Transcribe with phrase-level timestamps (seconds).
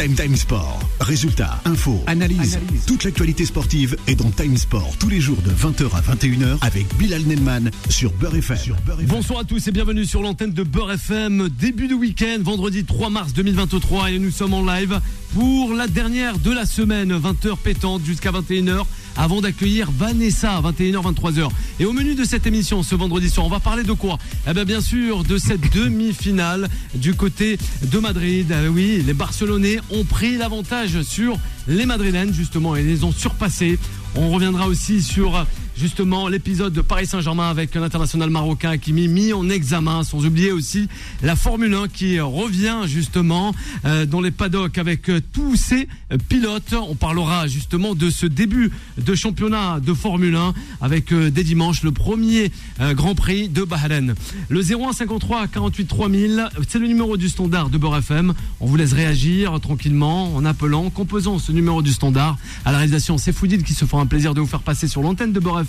[0.00, 0.80] Time Time Sport.
[1.00, 2.58] Résultats, infos, analyse.
[2.86, 6.86] Toute l'actualité sportive est dans Time Sport tous les jours de 20h à 21h avec
[6.96, 8.76] Bilal Nelman sur Beurre FM.
[9.06, 11.50] Bonsoir à tous et bienvenue sur l'antenne de Beurre FM.
[11.50, 14.98] Début de week-end, vendredi 3 mars 2023 et nous sommes en live
[15.34, 18.84] pour la dernière de la semaine, 20h pétante jusqu'à 21h
[19.16, 21.48] avant d'accueillir Vanessa, 21h, 23h.
[21.78, 24.18] Et au menu de cette émission ce vendredi soir, on va parler de quoi?
[24.48, 28.54] Eh bien, bien sûr, de cette demi-finale du côté de Madrid.
[28.64, 33.78] Eh oui, les Barcelonais ont pris l'avantage sur les Madrilènes, justement, et les ont surpassés.
[34.16, 35.46] On reviendra aussi sur
[35.80, 40.26] justement l'épisode de Paris Saint-Germain avec un international marocain qui m'y mis en examen, sans
[40.26, 40.88] oublier aussi
[41.22, 43.54] la Formule 1 qui revient justement
[43.86, 45.88] euh, dans les paddocks avec euh, tous ces
[46.28, 46.74] pilotes.
[46.74, 51.82] On parlera justement de ce début de championnat de Formule 1 avec euh, dès dimanche
[51.82, 52.52] le premier
[52.92, 54.14] Grand Prix de Bahreïn.
[54.48, 58.34] Le 0153 48 3000, c'est le numéro du standard de Beurre FM.
[58.60, 62.38] On vous laisse réagir tranquillement en appelant, composant ce numéro du standard.
[62.64, 65.32] À la réalisation, c'est qui se fera un plaisir de vous faire passer sur l'antenne
[65.32, 65.60] de Beurre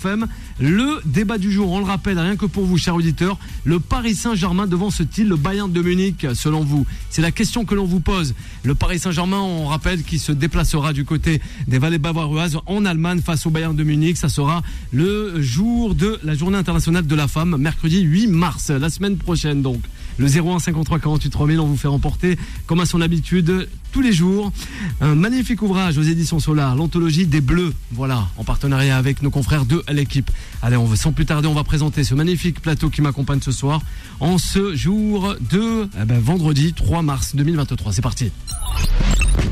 [0.60, 4.14] le débat du jour, on le rappelle, rien que pour vous, chers auditeurs, le Paris
[4.14, 7.84] Saint-Germain devant ce il le Bayern de Munich, selon vous C'est la question que l'on
[7.84, 8.34] vous pose.
[8.64, 13.20] Le Paris Saint-Germain, on rappelle qu'il se déplacera du côté des vallées bavaroises en Allemagne
[13.20, 14.16] face au Bayern de Munich.
[14.16, 18.90] Ça sera le jour de la journée internationale de la femme, mercredi 8 mars, la
[18.90, 19.82] semaine prochaine donc.
[20.18, 24.12] Le 01 53 48 3000, on vous fait remporter, comme à son habitude, tous les
[24.12, 24.52] jours.
[25.00, 27.72] Un magnifique ouvrage aux éditions Solar, l'anthologie des Bleus.
[27.92, 30.30] Voilà, en partenariat avec nos confrères de l'équipe.
[30.62, 33.52] Allez, on va, sans plus tarder, on va présenter ce magnifique plateau qui m'accompagne ce
[33.52, 33.80] soir
[34.20, 37.92] en ce jour de eh ben, vendredi 3 mars 2023.
[37.92, 38.30] C'est parti.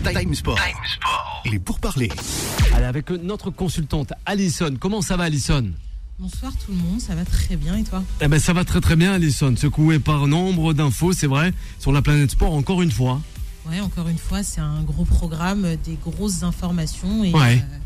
[0.04, 0.58] Time Sport.
[1.44, 2.10] Il est pour parler.
[2.74, 4.74] Allez, avec notre consultante Alison.
[4.78, 5.70] Comment ça va, Alison?
[6.20, 8.82] Bonsoir tout le monde, ça va très bien et toi Eh ben ça va très
[8.82, 12.90] très bien Alison, secoué par nombre d'infos, c'est vrai, sur la planète sport encore une
[12.90, 13.22] fois.
[13.66, 17.64] Ouais, encore une fois, c'est un gros programme, des grosses informations et ouais.
[17.64, 17.78] euh,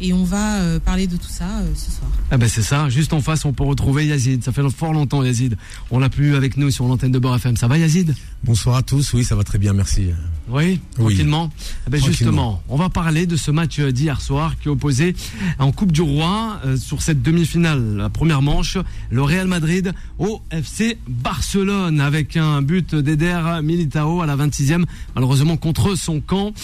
[0.00, 2.10] et on va euh, parler de tout ça euh, ce soir.
[2.30, 5.22] Ah ben c'est ça, juste en face on peut retrouver Yazid, ça fait fort longtemps
[5.22, 5.56] Yazid.
[5.90, 7.56] On l'a plus avec nous sur l'antenne de Beurre FM.
[7.56, 8.14] Ça va Yazid?
[8.44, 10.10] Bonsoir à tous, oui ça va très bien, merci.
[10.48, 10.80] Oui, Oui.
[10.94, 11.50] tranquillement.
[11.86, 12.12] Eh ben Tranquillement.
[12.12, 15.14] justement, on va parler de ce match euh, d'hier soir qui opposait
[15.58, 18.78] en Coupe du Roi euh, sur cette demi-finale, la première manche,
[19.10, 24.84] le Real Madrid au FC Barcelone avec un but d'Eder Militao à la 26e,
[25.14, 26.54] malheureusement contre son camp.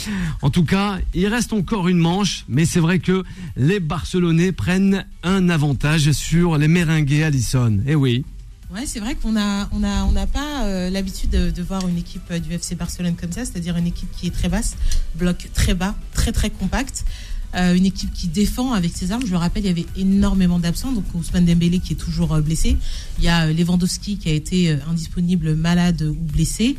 [0.42, 3.24] En tout cas, il reste encore une manche, mais c'est vrai que
[3.56, 7.80] les Barcelonais prennent un avantage sur les Merengues Allison.
[7.86, 8.24] Eh oui.
[8.72, 12.22] Ouais, c'est vrai qu'on a, on a, n'a pas euh, l'habitude de, voir une équipe
[12.30, 14.76] euh, du FC Barcelone comme ça, c'est-à-dire une équipe qui est très basse,
[15.16, 17.04] bloc très bas, très très compact.
[17.54, 19.24] Euh, une équipe qui défend avec ses armes.
[19.24, 20.90] Je le rappelle, il y avait énormément d'absents.
[20.90, 22.76] Donc Ousmane Dembélé qui est toujours blessé.
[23.18, 26.76] Il y a Lewandowski qui a été indisponible, malade ou blessé.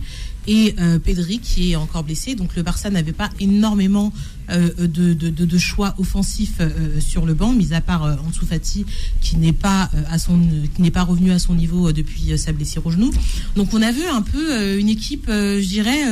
[0.48, 2.36] Et euh, Pedri qui est encore blessé.
[2.36, 4.14] Donc le Barça n'avait pas énormément
[4.52, 8.46] euh, de, de, de- choix offensifs euh, sur le banc, mis à part euh, Ansu
[8.46, 8.86] Fati
[9.20, 10.40] qui n'est pas euh, à son,
[10.76, 13.12] qui n'est pas revenu à son niveau euh, depuis sa blessure au genou.
[13.56, 16.04] Donc on a vu un peu une équipe, je dirais,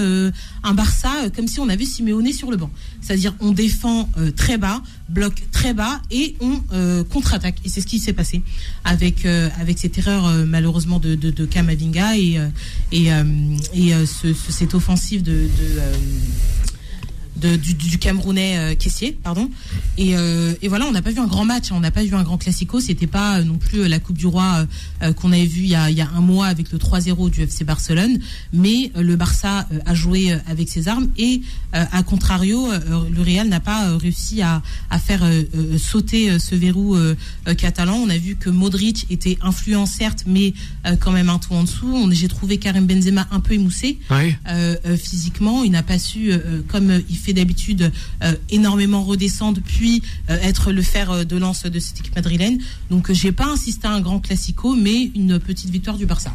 [0.63, 2.71] un Barça comme si on avait Simeone sur le banc.
[3.01, 7.57] C'est-à-dire on défend très bas, bloque très bas et on contre-attaque.
[7.65, 8.41] Et c'est ce qui s'est passé
[8.83, 12.39] avec avec cette erreur malheureusement de, de, de Kamavinga et
[12.91, 13.07] et,
[13.73, 15.93] et euh, ce, ce- cette offensive de, de euh,
[17.41, 19.49] de- du, du Camerounais euh, caissier, pardon.
[19.97, 22.03] Et, euh, et voilà, on n'a pas vu un grand match, hein, on n'a pas
[22.03, 22.79] vu un grand classico.
[22.79, 24.65] C'était pas euh, non plus euh, la Coupe du Roi
[25.01, 27.29] euh, qu'on avait vu il y, a, il y a un mois avec le 3-0
[27.29, 28.19] du FC Barcelone,
[28.53, 31.41] mais euh, le Barça euh, a joué avec ses armes et
[31.75, 32.79] euh, à contrario, euh,
[33.13, 35.23] le Real n'a pas euh, réussi à, à faire
[35.77, 36.95] sauter ce verrou
[37.57, 37.95] catalan.
[37.97, 40.53] On a vu que Modric était influent certes, mais
[40.85, 42.09] euh, quand même un tout en dessous.
[42.11, 44.35] J'ai trouvé Karim Benzema un peu émoussé Oui.
[44.47, 45.63] euh, euh, physiquement.
[45.63, 47.91] Il n'a pas su, euh, comme il fait d'habitude,
[48.23, 52.59] euh, énormément redescendre, puis euh, être le fer euh, de lance de cette équipe madrilène.
[52.89, 56.33] Donc, j'ai pas insisté à un grand classico, mais une petite victoire du Barça.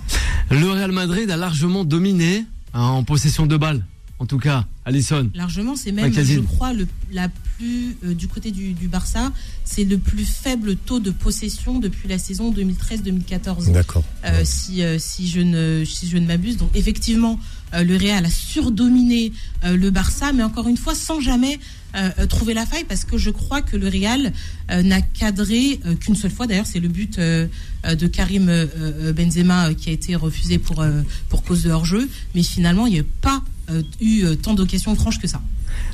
[0.50, 3.84] Le Real Madrid a largement dominé hein, en possession de balles.
[4.20, 5.30] En tout cas, Allison.
[5.34, 9.32] Largement, c'est même, je crois, le, la plus euh, du côté du, du Barça,
[9.64, 13.70] c'est le plus faible taux de possession depuis la saison 2013-2014.
[13.70, 14.02] D'accord.
[14.24, 16.56] Euh, si, euh, si je ne, si je ne m'abuse.
[16.56, 19.32] Donc effectivement, euh, le Real a surdominé
[19.64, 21.58] euh, le Barça, mais encore une fois, sans jamais
[21.96, 24.32] euh, euh, trouver la faille, parce que je crois que le Real
[24.70, 26.46] euh, n'a cadré euh, qu'une seule fois.
[26.46, 27.46] D'ailleurs, c'est le but euh,
[27.86, 31.62] euh, de Karim euh, euh, Benzema euh, qui a été refusé pour, euh, pour cause
[31.62, 32.08] de hors-jeu.
[32.34, 35.40] Mais finalement, il n'y a pas euh, eu euh, tant d'occasions franches que ça.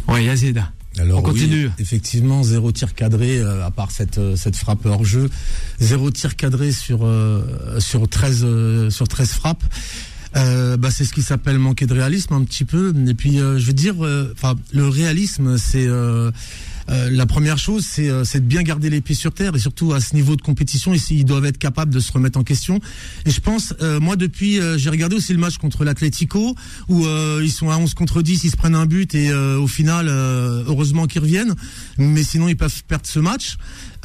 [0.08, 0.62] Ouais, Yazid.
[0.98, 1.66] Alors, On continue.
[1.66, 5.28] oui, effectivement, zéro tir cadré, euh, à part cette, euh, cette frappe hors jeu.
[5.80, 9.64] Zéro tir cadré sur, euh, sur, 13, euh, sur 13 frappes.
[10.36, 12.92] Euh, bah, c'est ce qui s'appelle manquer de réalisme un petit peu.
[13.06, 15.86] Et puis, euh, je veux dire, euh, enfin, le réalisme, c'est
[16.90, 19.58] euh, la première chose, c'est euh, c'est de bien garder les pieds sur terre et
[19.58, 22.44] surtout à ce niveau de compétition, ils, ils doivent être capables de se remettre en
[22.44, 22.80] question.
[23.26, 26.54] Et je pense, euh, moi depuis, euh, j'ai regardé aussi le match contre l'Atlético
[26.88, 29.58] où euh, ils sont à 11 contre 10, ils se prennent un but et euh,
[29.58, 31.54] au final, euh, heureusement qu'ils reviennent,
[31.98, 33.56] mais sinon ils peuvent perdre ce match.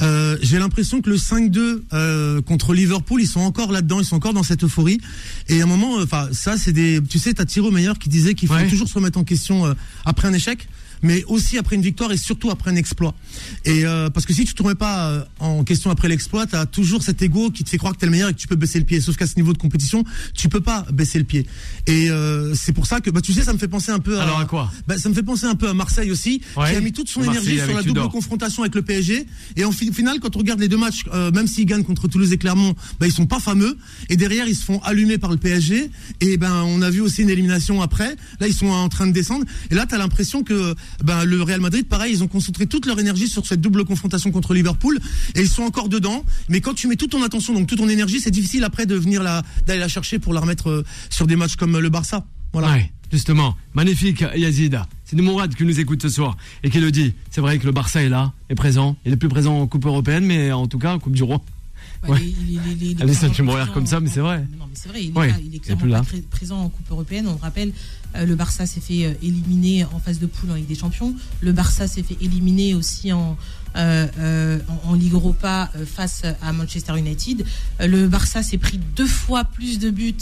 [0.02, 4.16] Euh, j'ai l'impression que le 5-2 euh, contre Liverpool, ils sont encore là-dedans, ils sont
[4.16, 4.98] encore dans cette euphorie.
[5.48, 7.00] Et à un moment, enfin, ça, c'est des.
[7.06, 8.66] Tu sais, t'as Thierry Meilleur qui disait qu'il faut Ouais.
[8.66, 9.74] toujours se remettre en question euh,
[10.06, 10.66] après un échec,
[11.02, 13.14] mais aussi après une victoire et surtout après un exploit.
[13.64, 16.66] Et euh, parce que si tu te remets pas euh, en question après l'exploit, t'as
[16.66, 18.56] toujours cet ego qui te fait croire que t'es le meilleur et que tu peux
[18.56, 19.00] baisser le pied.
[19.00, 20.04] Sauf qu'à ce niveau de compétition,
[20.34, 21.46] tu peux pas baisser le pied.
[21.86, 24.18] Et euh, c'est pour ça que, bah, tu sais, ça me fait penser un peu
[24.18, 24.22] à.
[24.22, 24.70] Alors à quoi?
[24.86, 26.70] Bah, ça me fait penser un peu à Marseille aussi, Ouais.
[26.70, 29.26] qui a mis toute son Marseille énergie sur la double confrontation avec le PSG.
[29.56, 32.32] Et en final, quand on regarde les deux matchs, euh, même s'ils gagnent contre Toulouse
[32.32, 33.76] et Clermont, bah, ils sont pas fameux.
[34.08, 35.90] Et derrière, ils se font allumer par le PSG.
[36.20, 38.16] Et ben, on a vu aussi une élimination après.
[38.40, 39.44] Là, ils sont en train de descendre.
[39.70, 42.86] Et là, tu as l'impression que ben, le Real Madrid, pareil, ils ont concentré toute
[42.86, 44.98] leur énergie sur cette double confrontation contre Liverpool.
[45.34, 46.24] Et ils sont encore dedans.
[46.48, 48.94] Mais quand tu mets toute ton attention, donc toute ton énergie, c'est difficile après de
[48.94, 49.22] venir
[49.66, 52.24] d'aller la chercher pour la remettre euh, sur des matchs comme le Barça.
[52.52, 52.78] Voilà.
[53.12, 53.56] Justement.
[53.74, 54.78] Magnifique, Yazid.
[55.04, 57.14] C'est Mourad qui nous écoute ce soir et qui le dit.
[57.30, 58.96] C'est vrai que le Barça est là, est présent.
[59.04, 61.42] Il est plus présent en Coupe européenne, mais en tout cas en Coupe du Roi.
[62.08, 62.18] Ouais.
[62.22, 64.38] il il il Allez, ça, clairement tu me regardes comme ça, mais c'est vrai.
[64.58, 65.98] Non, mais c'est vrai, il est, Ouais, là, il est clairement là.
[65.98, 67.26] pas très présent en Coupe européenne.
[67.28, 67.72] On rappelle,
[68.16, 71.14] euh, le Barça s'est fait euh, éliminer en phase de poule en Ligue des Champions.
[71.42, 73.36] Le Barça s'est fait éliminer aussi en,
[73.76, 77.44] euh, en, en Ligue Europa face à Manchester United.
[77.80, 80.14] Le Barça s'est pris deux fois plus de buts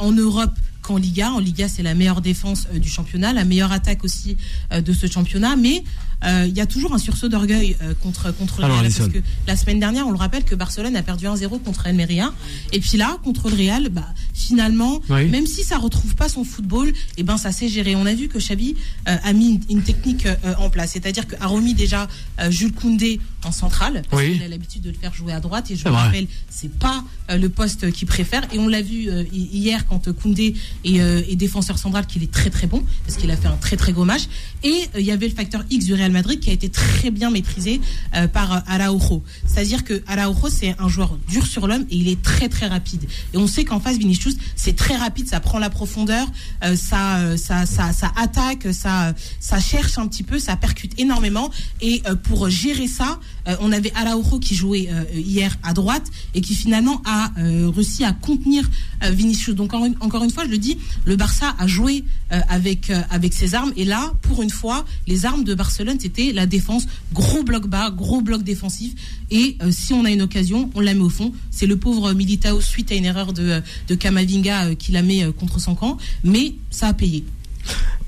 [0.00, 0.52] en Europe
[0.82, 1.30] qu'en Liga.
[1.32, 4.36] En Liga, c'est la meilleure défense euh, du championnat, la meilleure attaque aussi
[4.72, 5.56] euh, de ce championnat.
[5.56, 5.84] Mais
[6.24, 8.82] euh, il y a toujours un sursaut d'orgueil contre, contre le Real.
[8.96, 12.32] Parce que la semaine dernière, on le rappelle que Barcelone a perdu 1-0 contre Almeria.
[12.72, 15.26] Et puis là, contre le Real, bah, finalement, Oui.
[15.28, 17.96] même si ça retrouve pas son football, et ben ça s'est géré.
[17.96, 18.76] On a vu que Xavi
[19.08, 20.92] euh, a mis une, une technique euh, en place.
[20.92, 22.06] C'est-à-dire qu'a remis déjà
[22.40, 24.02] euh, Jules Koundé en centrale.
[24.08, 24.34] Parce Oui.
[24.34, 25.70] qu'il a l'habitude de le faire jouer à droite.
[25.72, 28.42] Et je vous rappelle, c'est pas le poste qu'il préfère.
[28.52, 30.54] Et on l'a vu hi- hier quand Koundé
[30.86, 33.76] euh, est défenseur central, qu'il est très très bon, parce qu'il a fait un très
[33.76, 34.22] très gros match.
[34.64, 37.10] Et euh, il y avait le facteur X du Real Madrid qui a été très
[37.10, 37.80] bien maîtrisé
[38.14, 39.22] euh, par Araujo.
[39.46, 43.04] C'est-à-dire que Araujo, c'est un joueur dur sur l'homme et il est très très rapide.
[43.32, 46.26] Et on sait qu'en face, Vinicius, c'est très rapide, ça prend la profondeur,
[46.74, 51.50] ça, ça, ça, ça attaque, ça, ça cherche un petit peu, ça percute énormément.
[51.80, 53.20] Et pour gérer ça,
[53.60, 58.68] on avait Araujo qui jouait hier à droite et qui finalement a réussi à contenir
[59.02, 59.54] Vinicius.
[59.54, 60.58] Donc encore une fois, je le
[61.04, 64.84] le Barça a joué euh, avec euh, avec ses armes et là, pour une fois,
[65.06, 68.92] les armes de Barcelone c'était la défense, gros bloc bas, gros bloc défensif.
[69.30, 71.32] Et euh, si on a une occasion, on la met au fond.
[71.50, 75.60] C'est le pauvre Militao suite à une erreur de de Kamavinga qui la met contre
[75.60, 77.24] son camp, mais ça a payé.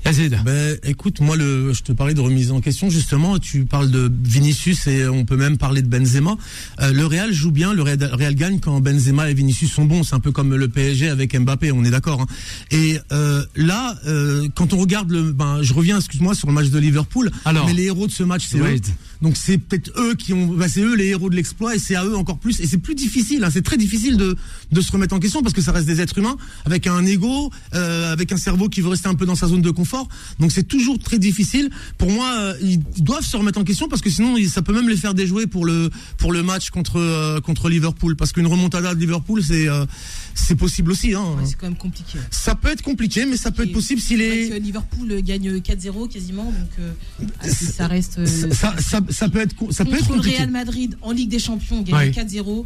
[0.05, 0.37] Yazid.
[0.45, 3.39] Ben, écoute, moi, le, je te parlais de remise en question, justement.
[3.39, 6.37] Tu parles de Vinicius et on peut même parler de Benzema.
[6.79, 10.03] Euh, le Real joue bien, le Real, Real gagne quand Benzema et Vinicius sont bons.
[10.03, 12.21] C'est un peu comme le PSG avec Mbappé, on est d'accord.
[12.21, 12.27] hein.
[12.69, 16.69] Et euh, là, euh, quand on regarde le, ben, je reviens, excuse-moi, sur le match
[16.69, 17.31] de Liverpool.
[17.43, 17.65] Alors.
[17.65, 18.59] mais les héros de ce match, c'est.
[19.21, 21.95] Donc c'est peut-être eux qui ont, ben, c'est eux les héros de l'exploit et c'est
[21.95, 22.59] à eux encore plus.
[22.59, 24.35] Et c'est plus difficile, hein, c'est très difficile de
[24.71, 27.51] de se remettre en question parce que ça reste des êtres humains avec un ego,
[27.73, 30.07] euh, avec un cerveau qui veut rester un peu dans sa zone de confort.
[30.39, 31.69] Donc c'est toujours très difficile.
[31.97, 34.89] Pour moi, euh, ils doivent se remettre en question parce que sinon ça peut même
[34.89, 38.93] les faire déjouer pour le pour le match contre euh, contre Liverpool parce qu'une remontada
[38.93, 39.85] de Liverpool c'est euh,
[40.33, 41.13] c'est possible aussi.
[41.13, 41.23] Hein.
[41.37, 42.19] Ouais, c'est quand même compliqué.
[42.29, 46.45] Ça peut être compliqué, mais ça peut être possible est que Liverpool gagne 4-0 quasiment,
[46.45, 46.91] donc euh,
[47.43, 48.25] si ça reste.
[48.53, 50.37] ça, ça, ça peut être ça peut être contre le compliqué.
[50.37, 52.11] Real Madrid en Ligue des Champions, Ouais.
[52.11, 52.65] 4-0,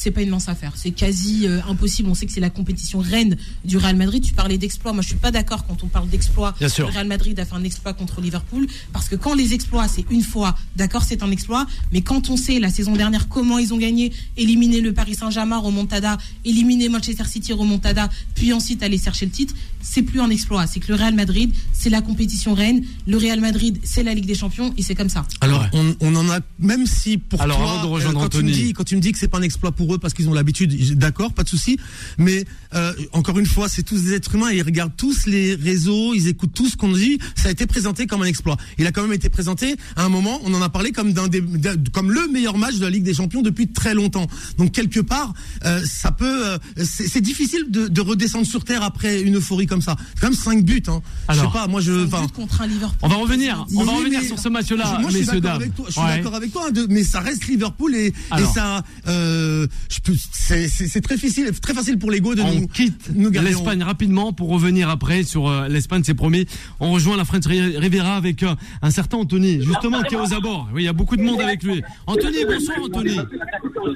[0.00, 0.72] c'est pas une mince affaire.
[0.76, 2.08] C'est quasi euh, impossible.
[2.08, 4.22] On sait que c'est la compétition reine du Real Madrid.
[4.22, 4.92] Tu parlais d'exploit.
[4.92, 6.54] Moi, je suis pas d'accord quand on parle d'exploit.
[6.58, 6.86] Bien sûr.
[6.86, 10.04] Le Real Madrid a fait un exploit contre Liverpool parce que quand les exploits, c'est
[10.10, 11.66] une fois, d'accord, c'est un exploit.
[11.92, 15.58] Mais quand on sait la saison dernière comment ils ont gagné, éliminer le Paris Saint-Germain,
[15.58, 20.66] remontada, éliminer Manchester City, remontada, puis ensuite aller chercher le titre, c'est plus un exploit.
[20.68, 22.84] C'est que le Real Madrid, c'est la compétition reine.
[23.06, 25.26] Le Real Madrid, c'est la Ligue des Champions et c'est comme ça.
[25.40, 25.68] Alors, Ouais.
[25.72, 28.36] on, on en a, même si pour Alors, toi, avant de rejoindre euh, quand, tu
[28.38, 28.62] me Anthony.
[28.66, 30.34] dis, quand tu me dis que c'est pas un exploit pour eux parce qu'ils ont
[30.34, 31.78] l'habitude, d'accord, pas de souci.
[32.18, 36.14] Mais euh, encore une fois, c'est tous des êtres humains, ils regardent tous les réseaux,
[36.14, 37.18] ils écoutent tout ce qu'on dit.
[37.36, 38.56] Ça a été présenté comme un exploit.
[38.78, 41.28] Il a quand même été présenté à un moment, on en a parlé comme d'un
[41.28, 44.26] des, d'un- comme le meilleur match de la Ligue des Champions depuis très longtemps.
[44.58, 45.32] Donc quelque part,
[45.64, 49.66] euh, ça peut, euh, c'est c'est difficile de, de redescendre sur terre après une euphorie
[49.66, 49.96] comme ça.
[50.14, 50.82] C'est quand même cinq buts.
[50.88, 51.00] Hein.
[51.28, 51.52] Je sais Alors.
[51.52, 52.98] pas, moi je, contre un Liverpool.
[53.02, 55.40] On va revenir, on va Oui, revenir mais- sur ce match-là, Moi, je suis messieurs
[55.40, 55.62] d'accord dames.
[55.62, 55.84] avec toi.
[55.88, 56.16] Je suis Ouais.
[56.16, 58.52] d'accord avec toi, hein, de- mais ça reste Liverpool et, et Alors.
[58.54, 62.68] ça, euh, c'est très facile, très facile pour l'ego de on nous.
[62.68, 66.46] quitte l'Espagne rapidement pour revenir après sur euh, l'Espagne, c'est promis.
[66.80, 70.68] On rejoint la French Riviera avec euh, un certain Anthony, justement qui est aux abords.
[70.72, 71.82] Oui, il y a beaucoup de monde avec lui.
[72.06, 73.16] Anthony, bonsoir Anthony.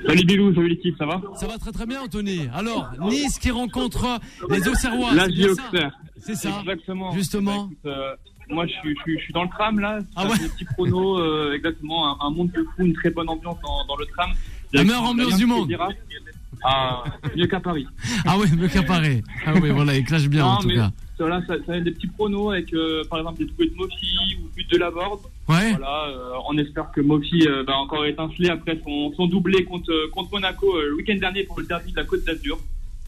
[0.07, 1.21] Salut Bilou, salut l'équipe, ça va?
[1.37, 2.49] Ça va très très bien Anthony.
[2.55, 4.21] Alors, Nice qui rencontre
[4.51, 5.15] les Auxerrois.
[5.15, 5.27] La
[6.19, 6.61] C'est ça?
[6.61, 7.13] Exactement.
[7.13, 7.71] Justement.
[7.85, 8.15] Bah, euh,
[8.49, 10.01] moi, je suis, je, suis, dans le tram là.
[10.17, 10.39] Ah ouais.
[10.39, 12.23] Des petits pronos, exactement.
[12.23, 14.31] Un, monde de fou, une très bonne ambiance dans, dans le tram.
[14.73, 15.75] La meilleure ambiance du monde.
[16.65, 17.05] Ah,
[17.37, 17.87] mieux qu'à Paris.
[18.25, 19.23] Ah oui, mieux qu'à Paris.
[19.45, 20.91] Ah oui, voilà, il clash bien en tout cas.
[21.19, 24.49] Voilà, ça, ça des petits pronos avec, euh, par exemple, des doublés de Mofi ou
[24.57, 25.21] but de la board.
[25.49, 25.71] Ouais.
[25.71, 30.11] Voilà, euh, on espère que Mofi euh, va encore étinceler après son, son doublé contre,
[30.11, 32.59] contre Monaco le week-end dernier pour le derby de la Côte d'Azur.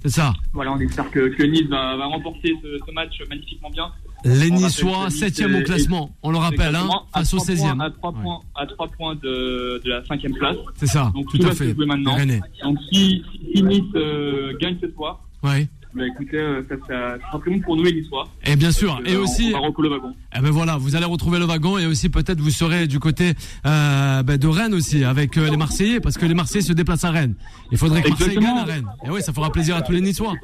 [0.03, 0.33] C'est ça.
[0.53, 3.91] Voilà, on espère que, que Nice va, va remporter ce, ce, match magnifiquement bien.
[4.25, 8.13] Les Niçois, 7 au classement, on le rappelle, hein, face au 16 e À 3
[8.13, 10.57] points, à 3 points de, de la 5 place.
[10.77, 11.75] C'est ça, Donc, tout, tout à fait.
[11.75, 12.17] Maintenant.
[12.63, 13.23] Donc si,
[13.55, 15.69] si Nice euh, gagne ce soir, ouais.
[15.95, 18.29] bah écoutez, euh, ça, ça, sera très bon pour nous et Niçois.
[18.47, 19.53] Et bien sûr, et euh, aussi.
[19.55, 20.15] On va le wagon.
[20.37, 23.35] Eh ben voilà, vous allez retrouver le wagon et aussi peut-être vous serez du côté
[23.67, 27.05] euh, ben de Rennes aussi avec euh, les Marseillais parce que les Marseillais se déplacent
[27.05, 27.35] à Rennes.
[27.71, 28.89] Il faudrait que Marseille gagne à Rennes.
[29.07, 30.35] Et oui, ça fera plaisir à tous les Niçois.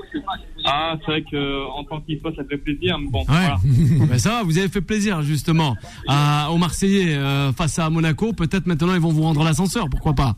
[0.65, 2.99] Ah, c'est vrai qu'en tant qu'Niçois, ça fait plaisir.
[2.99, 3.25] Mais bon, Ouais.
[3.29, 3.57] voilà.
[4.09, 5.77] ben ça va, vous avez fait plaisir justement
[6.09, 8.33] à, aux Marseillais euh, face à Monaco.
[8.33, 10.37] Peut-être maintenant ils vont vous rendre l'ascenseur, pourquoi pas?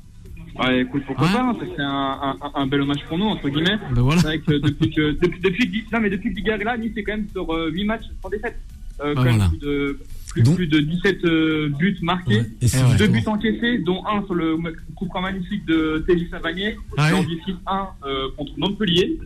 [0.59, 1.33] Ouais, écoute, pourquoi Ouais.
[1.33, 3.79] pas hein, C'est un, un, un bel hommage pour nous, entre guillemets.
[3.95, 4.21] Ben voilà.
[4.21, 6.93] C'est vrai que depuis que depuis, depuis non, mais depuis que Liga est là, Nice
[6.97, 8.59] est quand même sur euh, 8 matchs sans défaite.
[9.01, 9.49] Euh, Ah, quand même voilà.
[9.49, 9.99] plus de
[10.31, 12.37] plus, Donc- plus de 17 euh, buts marqués.
[12.41, 12.47] Ouais.
[12.61, 12.71] Et ouais.
[12.99, 14.57] Deux justement- buts encaissés, dont un sur le
[14.95, 16.77] coup franc magnifique de Télis Savanier.
[16.99, 17.19] Ah et oui.
[17.19, 19.19] en décide un euh, contre Montpellier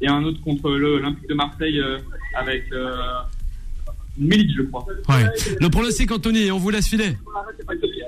[0.00, 1.98] et un autre contre le- l'Olympique de Marseille euh,
[2.36, 2.94] avec euh,
[4.16, 4.86] Milic, je crois.
[5.08, 5.24] Ouais.
[5.60, 7.16] Le pronostic, Anthony, on vous laisse filer.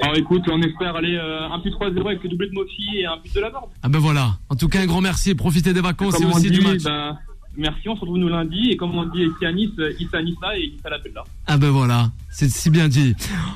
[0.02, 3.06] Alors écoute, on espère aller euh, un but 3-0 avec le doublé de Mofi et
[3.06, 3.70] un but de la Borde.
[3.82, 4.38] Ah ben voilà.
[4.48, 5.34] En tout cas, un grand merci.
[5.34, 6.82] Profitez des vacances et aussi dit, du match.
[6.84, 7.18] bah,
[7.56, 8.70] merci, on se retrouve nous lundi.
[8.70, 11.24] Et comme on dit ici à Nice, Nice là et ici à la là.
[11.46, 13.14] Ah ben voilà, c'est si bien dit.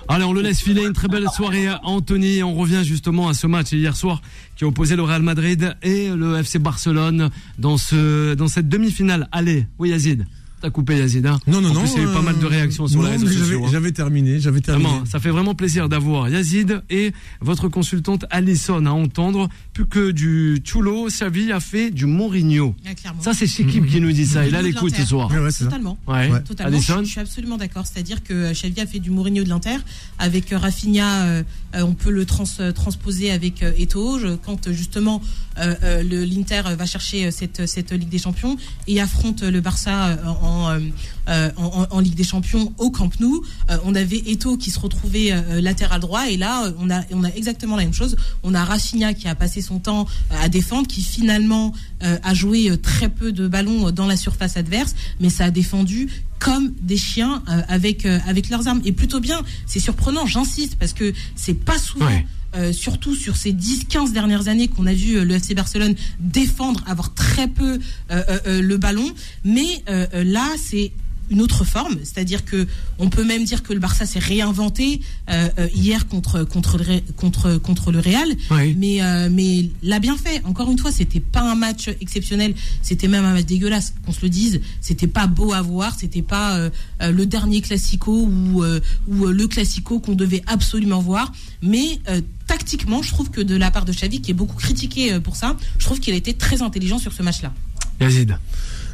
[0.08, 0.86] Allez, on le laisse filer.
[0.86, 2.42] Une très belle soirée à Anthony.
[2.42, 4.22] On revient justement à ce match hier soir
[4.56, 9.28] qui a opposé le Real Madrid et le FC Barcelone dans ce dans cette demi-finale.
[9.32, 10.26] Allez, oui Yazid.
[10.60, 11.80] T'as coupé Yazid, hein Non, non, En non.
[11.80, 13.64] plus, il y a eu pas mal de réactions sur non, les réseaux j'avais- sociaux.
[13.64, 13.68] hein.
[13.72, 14.88] J'avais terminé, j'avais terminé.
[14.88, 19.48] Vraiment, ça fait vraiment plaisir d'avoir Yazid et votre consultante Alison à entendre.
[19.72, 22.74] Plus que du Chulo, Xavi a fait du Mourinho.
[22.86, 22.90] Ah.
[23.20, 24.46] Ça, c'est Shekib qui nous dit ça.
[24.46, 25.30] Il a l'écoute ce soir.
[25.30, 25.50] Ouais, ouais.
[25.52, 25.98] Totalement.
[26.06, 26.30] Ouais.
[26.30, 26.42] Ouais.
[26.42, 27.86] Totalement, je, Alison je suis absolument d'accord.
[27.86, 29.76] C'est-à-dire que Xavi a fait du Mourinho de l'Inter.
[30.18, 31.42] Avec euh, Rafinha, euh,
[31.74, 34.18] euh, on peut le trans- euh, transposer avec euh, Eto'o.
[34.44, 35.22] Quand euh, justement
[35.58, 39.60] euh, euh, le- l'Inter va chercher euh, cette, cette Ligue des Champions et affronte le
[39.60, 40.16] Barça euh,
[40.50, 40.94] en,
[41.30, 45.32] euh, en, Ligue des Champions au Camp Nou, euh, on avait Eto'o qui se retrouvait
[45.32, 48.16] euh, latéral droit et là on a, on a exactement la même chose.
[48.42, 53.08] On a Rafinha qui a passé son temps à défendre, qui finalement a joué très
[53.10, 56.08] peu de ballons dans la surface adverse, mais ça a défendu
[56.38, 59.40] comme des chiens avec avec leurs armes et plutôt bien.
[59.66, 62.06] C'est surprenant, j'insiste parce que c'est pas souvent.
[62.06, 62.26] Ouais.
[62.56, 66.82] euh, surtout sur ces 10-15 dernières années qu'on a vu euh, le FC Barcelone défendre,
[66.86, 67.78] avoir très peu
[68.10, 69.08] euh, le ballon.
[69.44, 70.92] Mais là, c'est
[71.30, 72.66] une autre forme, c'est-à-dire que
[72.98, 77.00] on peut même dire que le Barça s'est réinventé euh, euh, hier contre contre le
[77.16, 78.74] contre contre le Real, Oui.
[78.78, 80.42] mais euh, mais l'a bien fait.
[80.44, 83.94] Encore une fois, c'était pas un match exceptionnel, c'était même un match dégueulasse.
[84.04, 86.70] Qu'on se le dise, c'était pas beau à voir, c'était pas euh,
[87.00, 88.64] le dernier classico ou
[89.08, 91.32] ou le classico qu'on devait absolument voir.
[91.62, 92.00] Mais
[92.46, 95.56] tactiquement, je trouve que de la part de Xavi, qui est beaucoup critiqué pour ça,
[95.78, 97.52] je trouve qu'il a été très intelligent sur ce match-là.
[98.00, 98.36] Yazid.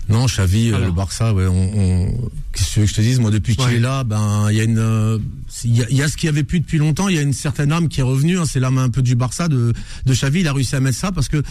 [0.08, 3.00] Non, Xavi, euh, le Barça, ouais, on, on- qu'est-ce que tu veux que je te
[3.00, 3.18] dise?
[3.18, 3.74] Moi, depuis qu'il Ouais.
[3.76, 5.18] est là, ben, il y a une, euh,
[5.64, 7.08] il y a, il y a ce qu'il y avait plus depuis longtemps.
[7.08, 8.38] Il y a une certaine âme qui est revenue.
[8.38, 9.72] hein, c'est l'âme un peu du Barça de,
[10.04, 10.40] de Xavi.
[10.40, 11.42] Il a réussi à mettre ça parce que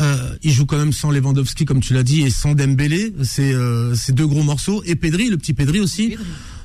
[0.00, 3.12] euh, il joue quand même sans Lewandowski, comme tu l'as dit, et sans Dembélé.
[3.22, 4.82] C'est, euh, c'est deux gros morceaux.
[4.86, 6.16] Et Pedri, le petit Pedri aussi.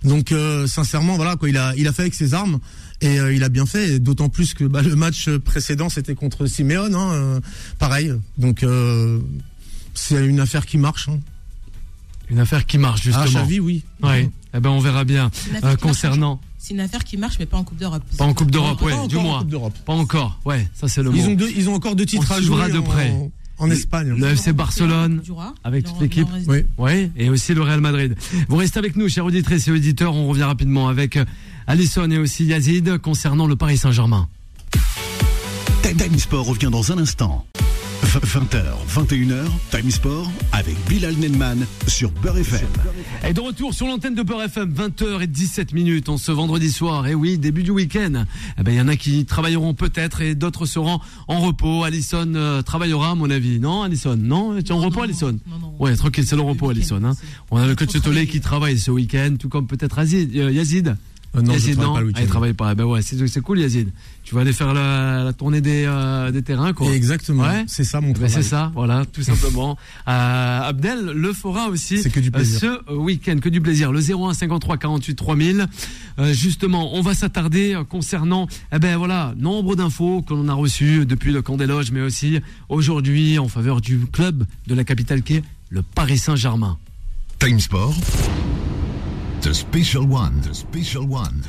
[0.04, 2.60] Donc, euh, sincèrement, voilà, quoi, il a, il a fait avec ses armes.
[3.02, 6.46] Et euh, il a bien fait, d'autant plus que bah, le match précédent c'était contre
[6.48, 7.40] Simeone, hein, euh,
[7.78, 8.14] pareil.
[8.38, 9.20] Donc euh,
[9.94, 11.10] c'est une affaire qui marche.
[11.10, 11.20] Hein.
[12.30, 13.24] Une affaire qui marche justement.
[13.26, 13.84] Ah, Xavi, oui.
[14.04, 14.30] Ouais.
[14.54, 15.30] Eh ben on verra bien.
[15.64, 18.04] Euh, concernant, C'est une affaire qui marche, mais pas en Coupe d'Europe.
[18.18, 19.46] pas en Coupe d'Europe, Pas ouais, encore du moins.
[19.86, 21.30] Pas encore, ouais, ça c'est le Ils mot.
[21.32, 23.14] ont, deux, ils ont encore deux titres à suivra jouer de en- près.
[23.58, 24.16] en, Espagne.
[24.18, 26.28] Le FC Barcelone, Roi, avec toute l'équipe.
[26.48, 26.64] Oui.
[26.78, 28.16] Oui, et aussi le Real Madrid.
[28.50, 30.14] Vous restez avec nous, chers auditrices et auditeurs.
[30.16, 31.26] On revient rapidement avec euh,
[31.68, 34.28] Alison et aussi Yazid concernant le Paris Saint-Germain.
[35.84, 37.46] Time Sport revient dans un instant.
[38.06, 42.68] 20h, 21h, Time Sport avec Bilal Nenman sur Beurre FM.
[43.28, 46.72] Et de retour sur l'antenne de Beurre FM, 20h et 17 minutes en ce vendredi
[46.72, 47.08] soir.
[47.08, 48.26] Et oui, début du week-end.
[48.60, 51.84] Eh ben, il y en a qui travailleront peut-être et d'autres seront en repos.
[51.84, 53.60] Alison euh, travaillera, à mon avis.
[53.60, 54.16] Non, Alison?
[54.16, 54.56] Non?
[54.62, 55.74] Tu es en Non, repos, non, non.
[55.80, 57.14] Ouais, tranquille, c'est le repos, Alison, hein.
[57.50, 58.28] On a le coach Tolé travailler.
[58.28, 60.96] qui travaille ce week-end, tout comme peut-être Yazid.
[61.40, 61.78] Euh, Yazid.
[61.80, 62.76] Non, je Yazid, travaille pas le il travaille pas.
[62.76, 63.90] Ben ouais, c'est c'est cool, Yazid.
[64.24, 66.92] Tu vas aller faire la, la tournée des, euh, des terrains, quoi.
[66.94, 67.44] Exactement.
[67.44, 67.64] Ouais.
[67.68, 68.32] C'est ça mon Eh ben, travail.
[68.44, 69.78] c'est ça, voilà, tout simplement.
[70.08, 72.00] Euh, Abdel le fera aussi.
[72.02, 72.60] C'est que du euh, plaisir.
[72.88, 73.92] ce week-end, que du plaisir.
[73.92, 75.68] Le 01 53 48 3000.
[76.18, 80.54] Euh, justement, on va s'attarder euh, concernant, eh ben voilà, nombre d'infos que l'on a
[80.54, 82.40] reçues depuis le camp des loges, mais aussi
[82.70, 86.78] aujourd'hui en faveur du club de la capitale qui est le Paris Saint-Germain.
[87.40, 87.94] Time Sport.
[89.46, 90.42] The Special One.
[90.42, 91.44] The Special One.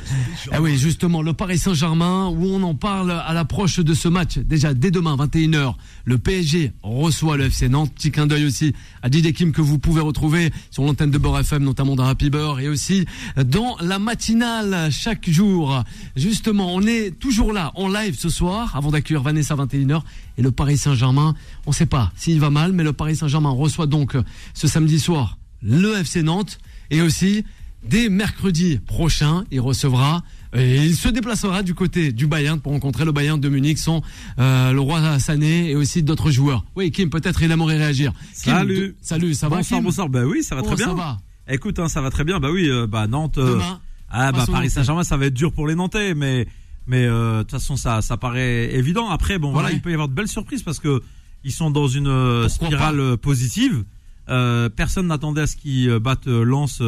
[0.53, 4.37] Eh oui, justement, le Paris Saint-Germain, où on en parle à l'approche de ce match.
[4.37, 5.73] Déjà, dès demain, 21h,
[6.05, 7.91] le PSG reçoit le FC Nantes.
[7.95, 11.39] Petit clin d'œil aussi à Didier Kim que vous pouvez retrouver sur l'antenne de Beurre
[11.39, 15.83] FM, notamment dans Happy Beurre et aussi dans la matinale chaque jour.
[16.15, 20.03] Justement, on est toujours là, en live ce soir, avant d'accueillir Vanessa 21h.
[20.37, 21.33] Et le Paris Saint-Germain,
[21.65, 24.15] on sait pas s'il va mal, mais le Paris Saint-Germain reçoit donc
[24.53, 26.59] ce samedi soir le FC Nantes
[26.91, 27.43] et aussi
[27.83, 33.05] Dès mercredi prochain, il recevra et il se déplacera du côté du Bayern pour rencontrer
[33.05, 34.01] le Bayern de Munich, sans
[34.39, 36.65] euh, le roi Sané et aussi d'autres joueurs.
[36.75, 38.11] Oui, Kim, peut-être il aimerait réagir.
[38.43, 38.95] Kim, Salut.
[39.01, 40.09] salut, ça va bonsoir, Kim bonsoir.
[40.09, 40.95] Bah oui, ça va Comment très bien.
[40.95, 41.17] ça va
[41.49, 42.39] Écoute, hein, ça va très bien.
[42.39, 43.37] Bah oui, euh, bah Nantes.
[43.37, 43.79] euh, Demain,
[44.09, 44.69] ah bah Paris.
[44.69, 46.47] Saint-Germain, ça va être dur pour les Nantais, mais
[46.87, 49.09] mais euh, de toute façon ça ça paraît évident.
[49.09, 51.01] Après bon voilà, il peut y avoir de belles surprises parce que
[51.43, 53.83] ils sont dans une euh, Pourquoi spirale euh, positive.
[54.29, 56.81] Euh, personne n'attendait à ce qu'ils euh, battent euh, Lens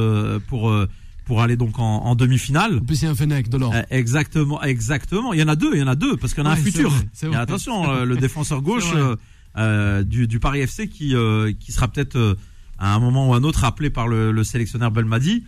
[0.48, 0.74] pour
[1.26, 2.78] pour aller donc en, en demi-finale.
[2.78, 3.74] en plus a un Fennec de l'or.
[3.92, 5.32] Exactement, exactement.
[5.34, 6.54] Il y en a deux, il y en a deux parce qu'il y en a
[6.56, 6.90] Ouais, un c'est futur.
[6.90, 7.38] vrai, c'est Et vrai.
[7.38, 11.14] attention, le défenseur gauche C'est euh, du, du Paris FC qui
[11.60, 12.36] qui sera peut-être
[12.80, 15.44] à un moment ou à un autre appelé par le, le sélectionneur Belmadi.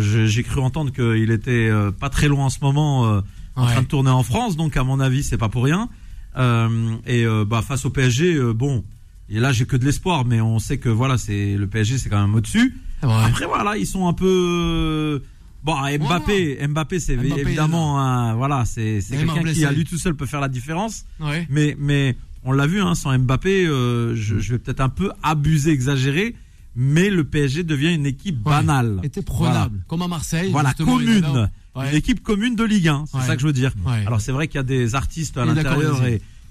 [0.00, 3.22] J'ai cru entendre qu'il était pas très loin en ce moment
[3.56, 5.88] en train de tourner en France, donc à mon avis c'est pas pour rien.
[6.36, 8.84] Euh, et euh, bah face au PSG, euh, bon,
[9.30, 12.08] et là j'ai que de l'espoir, mais on sait que voilà c'est le PSG c'est
[12.08, 12.76] quand même au-dessus.
[13.02, 13.08] Ouais.
[13.24, 15.22] Après voilà, ils sont un peu
[15.64, 20.14] bon Mbappé, Mbappé c'est Mbappé, évidemment un- voilà, c'est quelqu'un qui à lui tout seul
[20.14, 21.04] peut faire la différence.
[21.20, 21.46] Ouais.
[21.50, 25.10] Mais mais on l'a vu hein, sans Mbappé, euh, je, je vais peut-être un peu
[25.22, 26.34] abuser, exagérer,
[26.76, 29.00] mais le PSG devient une équipe banale.
[29.02, 30.50] Était prenable, comme à Marseille.
[30.52, 31.50] Voilà, commune.
[31.76, 33.72] Une équipe commune de Ligue 1, c'est ça que je veux dire.
[34.06, 36.00] Alors c'est vrai qu'il y a des artistes à l'intérieur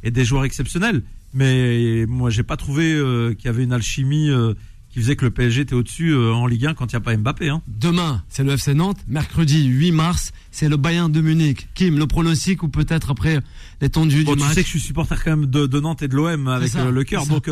[0.04, 1.02] et des joueurs exceptionnels,
[1.38, 4.54] mais moi j'ai pas trouvé euh, qu'il y avait une alchimie euh,
[4.90, 7.02] qui faisait que le PSG était au-dessus euh, en Ligue 1 quand il n'y a
[7.02, 7.50] pas Mbappé.
[7.50, 7.62] Hein.
[7.68, 8.98] Demain, c'est le FC Nantes.
[9.08, 11.68] Mercredi 8 mars, c'est le Bayern de Munich.
[11.76, 13.40] Kim, le pronostic ou peut-être après
[13.82, 16.02] l'étendue Bon, du tu match sais que je suis supporter quand même de, de Nantes
[16.02, 17.48] et de l'OM avec ça, le cœur, donc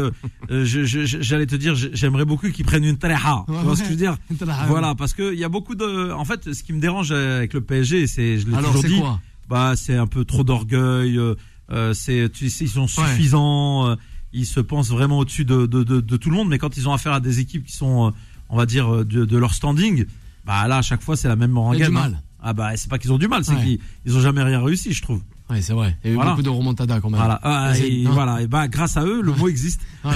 [0.50, 3.46] j'allais te dire, j'aimerais beaucoup qu'ils prennent une treha.
[3.48, 4.18] Ouais, tu vois ce que je veux dire?
[4.32, 4.38] Ouais.
[4.68, 6.12] Voilà, parce que il y a beaucoup de.
[6.12, 8.88] En fait, ce qui me dérange avec le PSG, c'est, je l'ai Alors toujours c'est
[8.88, 9.20] dit, quoi?
[9.48, 11.20] bah c'est un peu trop d'orgueil.
[11.72, 13.88] Euh, c'est, tu sais, ils sont suffisants.
[13.90, 13.96] euh,
[14.38, 16.90] ils se pensent vraiment au-dessus de, de, de, de tout le monde, mais quand ils
[16.90, 18.12] ont affaire à des équipes qui sont, euh,
[18.50, 20.06] on va dire, euh, de, leur standing,
[20.46, 22.22] bah là à chaque fois c'est la même du mal.
[22.42, 23.64] Ah bah c'est pas qu'ils ont du mal, c'est Ouais.
[23.64, 25.22] qu'ils ils ont jamais rien réussi, je trouve.
[25.50, 25.96] Ouais, c'est vrai.
[26.04, 26.32] Il y a eu Voilà.
[26.32, 27.20] beaucoup de remontada quand même.
[27.20, 29.80] Voilà, Ah, Vas-y, et voilà, et bah grâce à eux, le mot existe.
[30.04, 30.12] Ouais.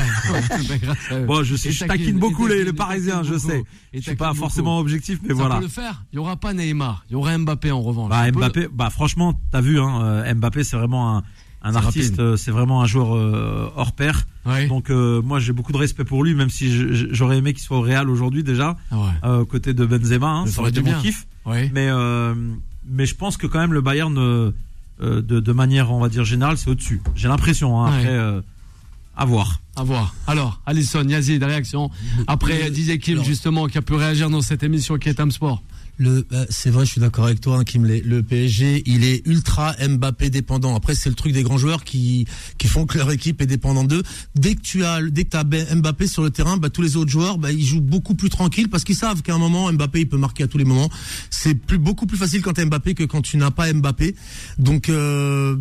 [0.67, 1.25] Ben, grâce à eux.
[1.25, 3.63] Bon, je, suis, je taquine, beaucoup les, Parisiens, je sais.
[3.93, 4.39] Et Je suis pas beaucoup.
[4.39, 5.55] forcément objectif, mais Ça voilà.
[5.57, 6.03] peut le faire.
[6.11, 7.05] Il y aura pas Neymar.
[7.09, 8.09] Il y aura Mbappé en revanche.
[8.09, 11.17] Bah Ça peut- Mbappé, bah franchement, t'as vu, hein, euh, Mbappé, c'est vraiment
[11.63, 14.25] un, artiste, euh, c'est vraiment un joueur euh, hors pair.
[14.45, 14.67] Ouais.
[14.67, 16.71] Donc euh, moi j'ai beaucoup de respect pour lui, même si
[17.13, 19.03] j'aurais aimé qu'il soit au Real aujourd'hui déjà, Ah ouais.
[19.25, 21.27] euh, côtés de Benzema, hein, Ça aurait été mon kiff.
[21.45, 21.69] Ouais.
[21.73, 21.89] Mais
[22.91, 24.51] mais je pense que quand même le Bayern,
[25.01, 27.01] de, de manière on va dire générale, c'est au-dessus.
[27.15, 27.79] J'ai l'impression.
[27.81, 27.97] Hein, Ouais.
[27.97, 28.41] Après, euh,
[29.17, 29.59] à voir.
[29.75, 30.13] À voir.
[30.27, 31.89] Alors, Alison, Yazid, réaction.
[32.27, 35.31] Après, Euh, Kim, alors- justement, qui a pu réagir dans cette émission qui est Tam
[35.31, 35.61] Sport.
[35.99, 37.85] Le, bah, c'est vrai, je suis d'accord avec toi, hein, Kim.
[37.85, 40.73] Le, PSG, il est ultra Mbappé dépendant.
[40.73, 42.25] Après, c'est le truc des grands joueurs qui
[42.57, 44.03] qui font que leur équipe est dépendante d'eux.
[44.35, 46.95] Dès que tu as, dès que t'as Ben- Mbappé sur le terrain, bah, tous les
[46.95, 49.99] autres joueurs, bah, ils jouent beaucoup plus tranquille parce qu'ils savent qu'à un moment, Mbappé,
[49.99, 50.89] il peut marquer à tous les moments.
[51.29, 54.15] C'est plus beaucoup plus facile quand t'as Mbappé que quand tu n'as pas Mbappé.
[54.57, 55.57] Donc, euh,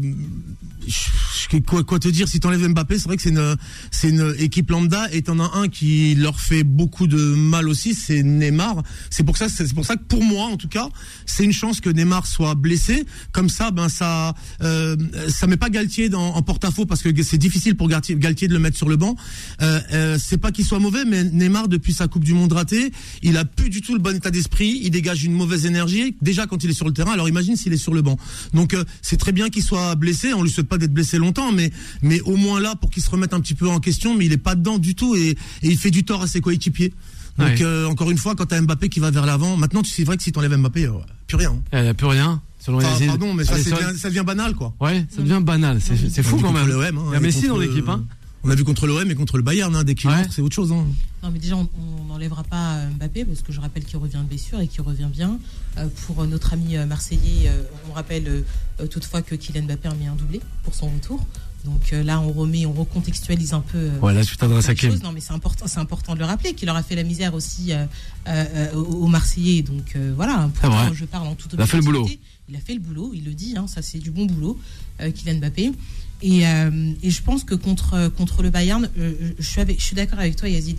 [1.67, 3.57] quoi, quoi te dire si t'enlèves Mbappé, c'est vrai que c'est une
[3.91, 7.95] c'est une équipe lambda et t'en as un qui leur fait beaucoup de mal aussi,
[7.95, 8.83] c'est Neymar.
[9.11, 10.89] C'est pour ça, c'est pour ça que pour moi, en tout cas,
[11.27, 13.05] c'est une chance que Neymar soit blessé.
[13.33, 14.97] Comme ça, ben ça, euh,
[15.29, 18.53] ça met pas Galtier dans, en porte-à-faux parce que c'est difficile pour Galtier, Galtier de
[18.53, 19.17] le mettre sur le banc.
[19.63, 22.93] Euh, euh, c'est pas qu'il soit mauvais, mais Neymar depuis sa Coupe du Monde ratée,
[23.23, 24.81] il a plus du tout le bon état d'esprit.
[24.83, 27.13] Il dégage une mauvaise énergie déjà quand il est sur le terrain.
[27.13, 28.17] Alors imagine s'il est sur le banc.
[28.55, 30.33] Donc euh, c'est très bien qu'il soit blessé.
[30.35, 31.53] On lui souhaite pas d'être blessé longtemps.
[31.53, 31.71] mais
[32.03, 34.33] mais au moins là pour qu'il se remette un petit peu en question, mais il
[34.33, 36.93] est pas dedans du tout et, et il fait du tort à ses coéquipiers.
[37.39, 40.03] Donc euh, encore une fois, quand t'as Mbappé qui va vers l'avant, maintenant tu sais
[40.05, 40.93] vrai que si t'enlèves Mbappé, euh,
[41.29, 41.51] plus rien.
[41.53, 41.63] hein.
[41.73, 42.43] Il n'y a plus rien.
[42.59, 43.07] Selon Enfin, Yazid.
[43.07, 44.75] pardon, mais ça, c'est bien- ça devient banal quoi.
[44.81, 45.79] Ouais, ça devient banal.
[45.81, 46.69] C'est c'est fou quand même.
[46.69, 48.05] hein, Il y a Messi dans l'équipe, hein.
[48.49, 50.17] On a vu contre l'OM et contre le Bayern, hein, dès qu'il Ouais.
[50.17, 50.73] entre, c'est autre chose.
[50.73, 50.87] Hein.
[51.23, 51.69] Non, mais déjà, on
[52.09, 55.09] n'enlèvera pas euh, Mbappé, parce que je rappelle qu'il revient de blessure et qu'il revient
[55.13, 55.39] bien.
[55.77, 58.43] Euh, pour euh, notre ami Marseillais, euh, on rappelle
[58.81, 61.23] euh, toutefois que Kylian Mbappé a mis un doublé pour son retour.
[61.67, 63.77] Donc euh, là, on remet, on recontextualise un peu.
[63.77, 64.75] euh, Ouais, là, tu t'adresses à.
[65.03, 67.35] Non, mais c'est important, c'est important de le rappeler qu'il leur a fait la misère
[67.35, 67.85] aussi euh,
[68.29, 69.61] euh, euh, aux Marseillais.
[69.61, 70.95] Donc euh, voilà, C'est pourtant, vrai.
[70.95, 72.09] je parle en toute Il a fait le boulot.
[72.49, 74.59] Il a fait le boulot, il le dit, hein, ça c'est du bon boulot,
[75.03, 75.73] euh, Kylian Mbappé.
[76.23, 80.37] Et, euh, et je pense que contre, contre le Bayern, euh, je suis, d'accord avec
[80.37, 80.77] toi, Yazid.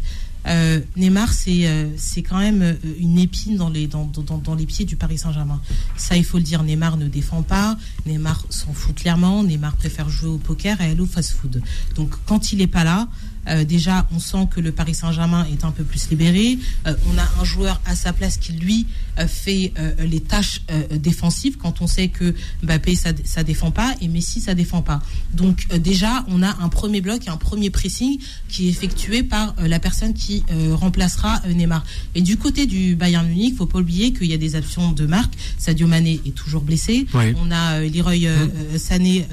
[0.48, 1.90] Euh, Neymar, c'est euh,
[2.28, 5.62] quand même euh, une épine dans les, dans, dans, dans les pieds du Paris Saint-Germain.
[5.98, 10.10] Ça, il faut le dire, Neymar ne défend pas, Neymar s'en fout clairement, Neymar préfère
[10.10, 11.62] jouer au poker et aller au fast-food.
[11.96, 13.10] Donc quand il n'est pas là,
[13.48, 16.60] euh, déjà, on sent que le Paris Saint-Germain est un peu plus libéré.
[16.88, 18.86] Euh, on a un joueur à sa place qui, lui,
[19.20, 24.08] euh, fait les tâches défensives quand on sait que Mbappé, ça, ça défend pas et
[24.08, 25.02] Messi, ça défend pas.
[25.34, 29.56] Donc, déjà, on a un premier bloc et un premier pressing qui est effectué par
[29.60, 31.84] la personne qui remplacera Neymar.
[32.16, 35.06] Et du côté du Bayern Munich, faut pas oublier qu'il y a des options de
[35.06, 35.34] marque.
[35.58, 37.06] Sadio Mané est toujours blessé.
[37.14, 37.34] Oui.
[37.38, 39.28] On a Leroy euh, Sané,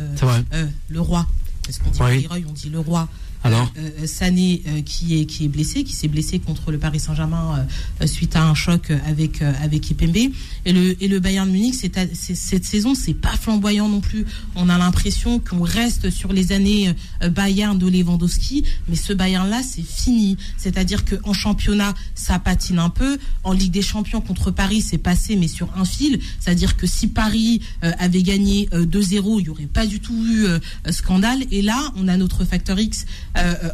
[0.88, 1.26] le roi.
[1.64, 2.22] Parce qu'on dit Oui.
[2.22, 3.08] Leroy, on dit le roi.
[3.46, 6.78] Alors Euh, euh, Sané euh, qui est qui est blessé, qui s'est blessé contre le
[6.78, 7.66] Paris Saint-Germain
[8.04, 12.64] suite à un choc avec avec Kipembe et le et le Bayern Munich c'est cette
[12.64, 14.24] saison c'est pas flamboyant non plus.
[14.54, 16.94] On a l'impression qu'on reste sur les années
[17.30, 20.37] Bayern de Lewandowski, mais ce Bayern là c'est fini.
[20.56, 24.98] C'est-à-dire que en championnat ça patine un peu, en Ligue des Champions contre Paris c'est
[24.98, 26.20] passé mais sur un fil.
[26.40, 30.16] C'est-à-dire que si Paris euh, avait gagné euh, 2-0, il y aurait pas du tout
[30.26, 30.59] eu euh,
[30.90, 31.40] scandale.
[31.50, 33.06] Et là on a notre facteur X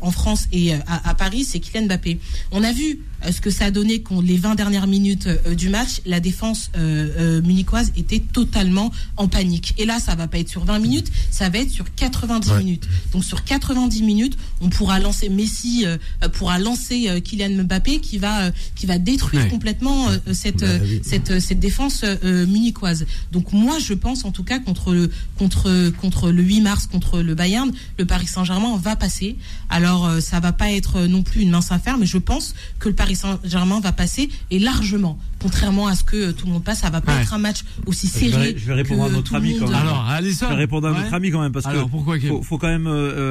[0.03, 2.19] en France et euh, à, à Paris, c'est Kylian Mbappé.
[2.51, 5.55] On a vu euh, ce que ça a donné quand les 20 dernières minutes euh,
[5.55, 9.75] du match, la défense euh, euh, munichoise était totalement en panique.
[9.79, 12.59] Et là, ça va pas être sur 20 minutes, ça va être sur 90 Ouais.
[12.59, 12.89] minutes.
[13.13, 18.01] Donc sur 90 minutes, on pourra lancer Messi, euh, euh, pourra lancer euh, Kylian Mbappé
[18.01, 19.49] qui va euh, qui va détruire Ouais.
[19.49, 23.07] complètement euh, cette Bah, euh, cette euh, cette défense euh, munichoise.
[23.31, 27.21] Donc moi, je pense en tout cas contre le contre contre le 8 mars contre
[27.21, 29.37] le Bayern, le Paris Saint-Germain va passer.
[29.69, 32.55] Alors euh, ça va pas être euh, non plus une mince affaire, mais je pense
[32.79, 35.19] que le Paris Saint-Germain va passer et largement.
[35.41, 37.23] Contrairement à ce que euh, tout le monde passe, ça va pas Ouais.
[37.23, 38.55] être un match aussi Je vais- serré.
[38.57, 39.75] je vais répondre que à notre ami quand même.
[39.75, 40.47] Alors, Alisson.
[40.49, 40.99] Je vais répondre à Ouais.
[41.03, 42.91] notre ami quand même parce Alors, que pourquoi, faut, faut quand même euh,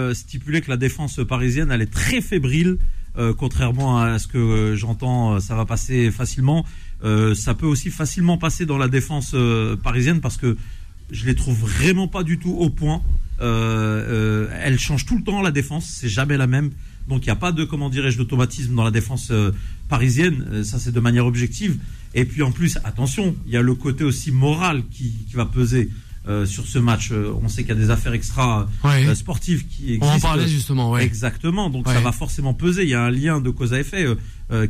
[0.09, 2.77] euh, stipuler que la défense parisienne elle est très fébrile
[3.17, 6.65] euh, contrairement à ce que euh, j'entends ça va passer facilement
[7.03, 10.55] Euh, ça peut aussi facilement passer dans la défense euh, parisienne parce que
[11.09, 13.01] je les trouve vraiment pas du tout au point
[13.41, 16.69] euh, euh, elle change tout le temps la défense c'est jamais la même
[17.07, 19.51] donc il n'y a pas de comment dirais-je d'automatisme dans la défense euh,
[19.89, 21.77] parisienne Euh, ça c'est de manière objective
[22.13, 25.45] et puis en plus attention il y a le côté aussi moral qui, qui va
[25.45, 25.89] peser
[26.27, 27.09] euh, sur ce match.
[27.11, 29.07] Euh, on sait qu'il y a des affaires extra Ouais.
[29.07, 30.27] euh, sportives qui On en existent.
[30.27, 31.03] parlait justement, ouais.
[31.03, 31.71] Exactement.
[31.71, 31.95] Donc Ouais.
[31.95, 32.83] ça va forcément peser.
[32.83, 34.05] Il y a un lien de cause à effet.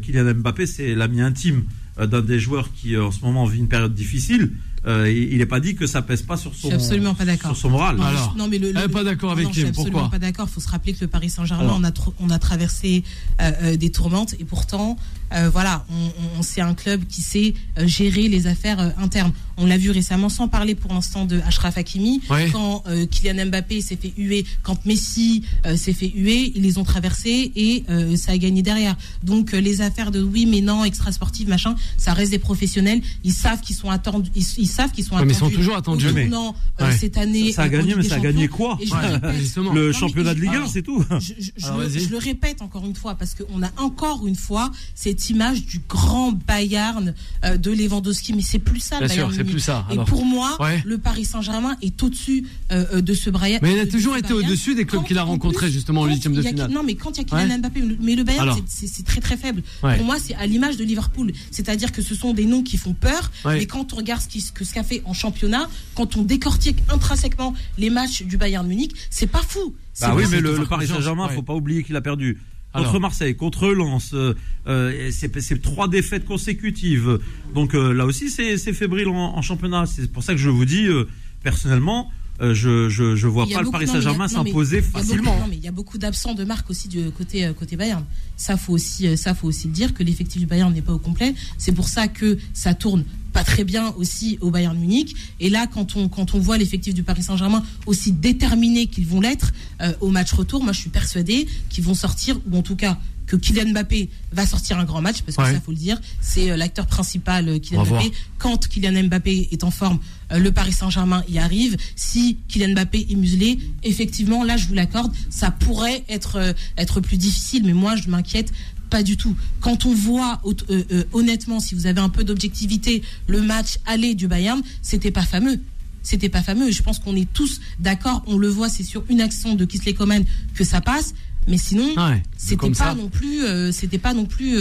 [0.01, 1.63] Kylian Mbappé, c'est l'ami intime
[1.99, 4.51] d'un des joueurs qui en ce moment vit une période difficile.
[4.87, 7.51] Euh, il n'est pas dit que ça pèse pas sur son, suis absolument pas d'accord.
[7.51, 7.97] sur son moral.
[7.97, 10.11] Non, Alors, je- non, mais le, elle pas d'accord avec non, je suis absolument pourquoi
[10.11, 10.47] pas d'accord.
[10.49, 13.03] Il faut se rappeler que le Paris Saint-Germain, on a, tr- on a traversé
[13.41, 14.97] euh, euh, des tourmentes et pourtant,
[15.35, 19.33] euh, voilà, on, on- on- c'est un club qui sait gérer les affaires euh, internes.
[19.61, 22.49] On l'a vu récemment, sans parler pour l'instant de Ashraf Hakimi, Ouais.
[22.51, 26.77] quand euh, Kylian Mbappé s'est fait huer, quand Messi euh, s'est fait huer, ils les
[26.79, 28.97] ont traversés et euh, ça a gagné derrière.
[29.23, 33.01] Donc euh, les affaires de oui mais non extra sportives machin, ça reste des professionnels.
[33.23, 35.51] Ils savent qu'ils sont attendus, ils, ils savent qu'ils sont Ouais, mais attendus.
[35.53, 36.07] ils sont toujours attendus.
[36.13, 36.97] Mais- euh, Ouais.
[36.97, 37.51] cette année.
[37.51, 40.53] Ça a gagné, mais ça a gagné quoi le répète, Non, championnat de Ligue 1,
[40.53, 41.03] alors, c'est tout.
[41.19, 42.03] je, je- je Alors, le, vas-y.
[42.03, 45.79] je le répète encore une fois parce qu'on a encore une fois cette image du
[45.87, 47.13] grand Bayern
[47.45, 48.97] euh, de Lewandowski, mais c'est plus ça.
[48.99, 49.31] Bien Bayern.
[49.51, 49.85] Plus ça.
[49.89, 50.81] Et Alors, pour moi, Ouais.
[50.85, 53.59] le Paris Saint-Germain est au-dessus euh, euh, de ce Bayern.
[53.61, 56.33] Mais il a toujours été au-dessus des clubs qu'il a en rencontrés, justement, en huitième
[56.33, 56.71] de finale.
[56.71, 57.57] Non, mais quand il y a Kylian Ouais.
[57.57, 59.63] Mbappé, mais le Bayern, c'est- très très faible.
[59.83, 59.97] Ouais.
[59.97, 61.31] Pour moi, c'est à l'image de Liverpool.
[61.51, 63.57] C'est-à-dire que ce sont des noms qui font peur, Ouais.
[63.59, 66.21] mais quand on regarde ce qui- ce que ce qu'a fait en championnat, quand on
[66.21, 69.73] décortique intrinsèquement les matchs du Bayern Munich, c'est pas fou.
[69.99, 71.35] Bah oui, mais le, le Paris Saint-Germain, ouais.
[71.35, 72.39] faut pas oublier qu'il a perdu
[72.73, 72.99] contre.
[72.99, 74.11] Marseille, contre Lens.
[74.13, 74.33] euh,
[74.67, 75.27] euh, c'est
[75.61, 77.19] trois défaites consécutives.
[77.53, 79.85] Donc euh, là aussi, c'est c'est fébrile en, en championnat.
[79.85, 81.07] C'est pour ça que je vous dis, euh,
[81.43, 85.37] personnellement, euh, je, je, je vois pas le Paris Saint-Germain s'imposer facilement.
[85.39, 88.03] non, mais il y a beaucoup d'absents de marque aussi du côté, euh, côté Bayern.
[88.35, 90.93] Ça, faut aussi, euh, ça, faut aussi le dire que l'effectif du Bayern n'est pas
[90.93, 91.35] au complet.
[91.57, 95.15] C'est pour ça que ça tourne pas très bien aussi au Bayern Munich.
[95.39, 99.21] Et là, quand on, quand on voit l'effectif du Paris Saint-Germain aussi déterminé qu'ils vont
[99.21, 99.53] l'être
[100.01, 102.99] au match retour, moi je suis persuadé qu'ils vont sortir, ou en tout cas
[103.31, 106.57] que Kylian Mbappé va sortir un grand match, parce que ça faut le dire, c'est
[106.57, 108.11] l'acteur principal Kylian Mbappé.
[108.37, 109.99] Quand Kylian Mbappé est en forme,
[110.33, 111.77] euh, le Paris Saint-Germain y arrive.
[111.95, 116.99] Si Kylian Mbappé est muselé, effectivement, là, je vous l'accorde, ça pourrait être, euh, être
[116.99, 118.51] plus difficile, mais moi, je m'inquiète
[118.89, 119.33] pas du tout.
[119.61, 124.27] Quand on voit euh, honnêtement, si vous avez un peu d'objectivité, le match aller du
[124.27, 125.61] Bayern, c'était pas fameux.
[126.03, 126.69] C'était pas fameux.
[126.71, 128.23] Je pense qu'on est tous d'accord.
[128.27, 131.13] On le voit, c'est sur une action de Kisley Coman que ça passe.
[131.47, 131.89] Mais sinon,
[132.37, 134.55] c'était pas, non plus, c'était pas non plus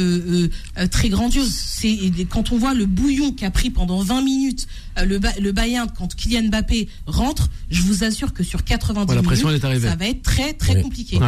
[0.90, 1.53] très grandiose.
[1.53, 4.66] C'est quand on voit le bouillon qu'a pris pendant 20 minutes
[4.99, 9.62] euh, le, le, Bayern quand Kylian Mbappé rentre, je vous assure que sur 90 minutes,
[9.83, 11.19] ça va être très très compliqué.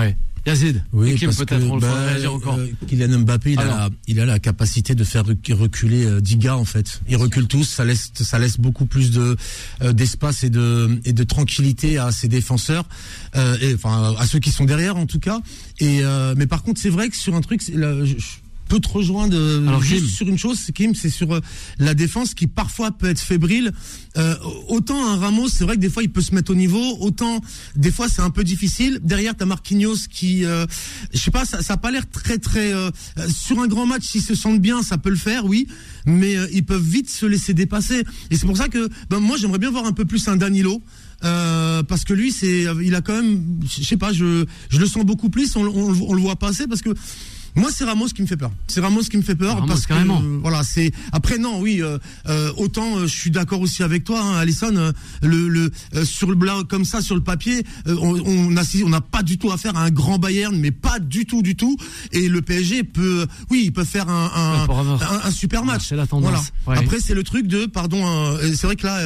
[0.45, 5.05] Yazid, oui, peut-être bah, euh, Kylian Mbappé, il, a la, il a la capacité de
[5.05, 7.01] faire reculer euh, 10 gars en fait.
[7.09, 9.37] Il recule tous, ça laisse ça laisse beaucoup plus de
[9.83, 12.85] euh, d'espace et de et de tranquillité à ses défenseurs,
[13.37, 15.41] euh, et, enfin à ceux qui sont derrière en tout cas.
[15.79, 16.03] Et
[16.37, 18.15] mais par contre, c'est vrai que sur un truc, là, je,
[18.73, 19.37] peux te rejoindre
[19.69, 21.41] Alors, juste sur une chose, Kim, c'est sur euh,
[21.79, 23.71] la défense qui parfois peut être fébrile.
[24.17, 24.35] Euh,
[24.69, 27.43] autant un Ramos, c'est vrai que des fois il peut se mettre au niveau, autant
[27.77, 29.01] des fois c'est un peu difficile.
[29.03, 30.65] Derrière, t'as Marquinhos qui, euh,
[31.13, 32.91] je sais pas, ça, ça a pas l'air très très euh,
[33.29, 34.05] sur un grand match.
[34.05, 35.67] S'ils se sentent bien, ça peut le faire, oui,
[36.07, 38.05] mais ils peuvent vite se laisser dépasser.
[38.31, 40.83] Et c'est pour ça que ben, moi j'aimerais bien voir un peu plus un Danilo.
[41.25, 44.87] Euh, parce que lui, c'est, il a quand même, je sais pas, je, je le
[44.87, 45.55] sens beaucoup plus.
[45.57, 46.91] On, on, on le voit passer parce que
[47.55, 48.51] moi, c'est Ramos qui me fait peur.
[48.67, 51.99] C'est Ramos qui me fait peur parce que euh, voilà, c'est après non, oui, euh,
[52.27, 54.93] euh autant euh, je suis d'accord aussi avec toi, hein, Alison.
[55.23, 55.71] le, le
[56.05, 59.37] sur le blanc comme ça, sur le papier, on, on a on n'a pas du
[59.37, 61.77] tout affaire à un grand Bayern, mais pas du tout, du tout.
[62.13, 65.89] Et le PSG peut, oui, il peut faire un un, un, super match.
[65.89, 66.53] C'est la tendance.
[66.65, 66.81] Voilà.
[66.81, 68.99] Après, c'est le truc de, pardon, c'est vrai que là,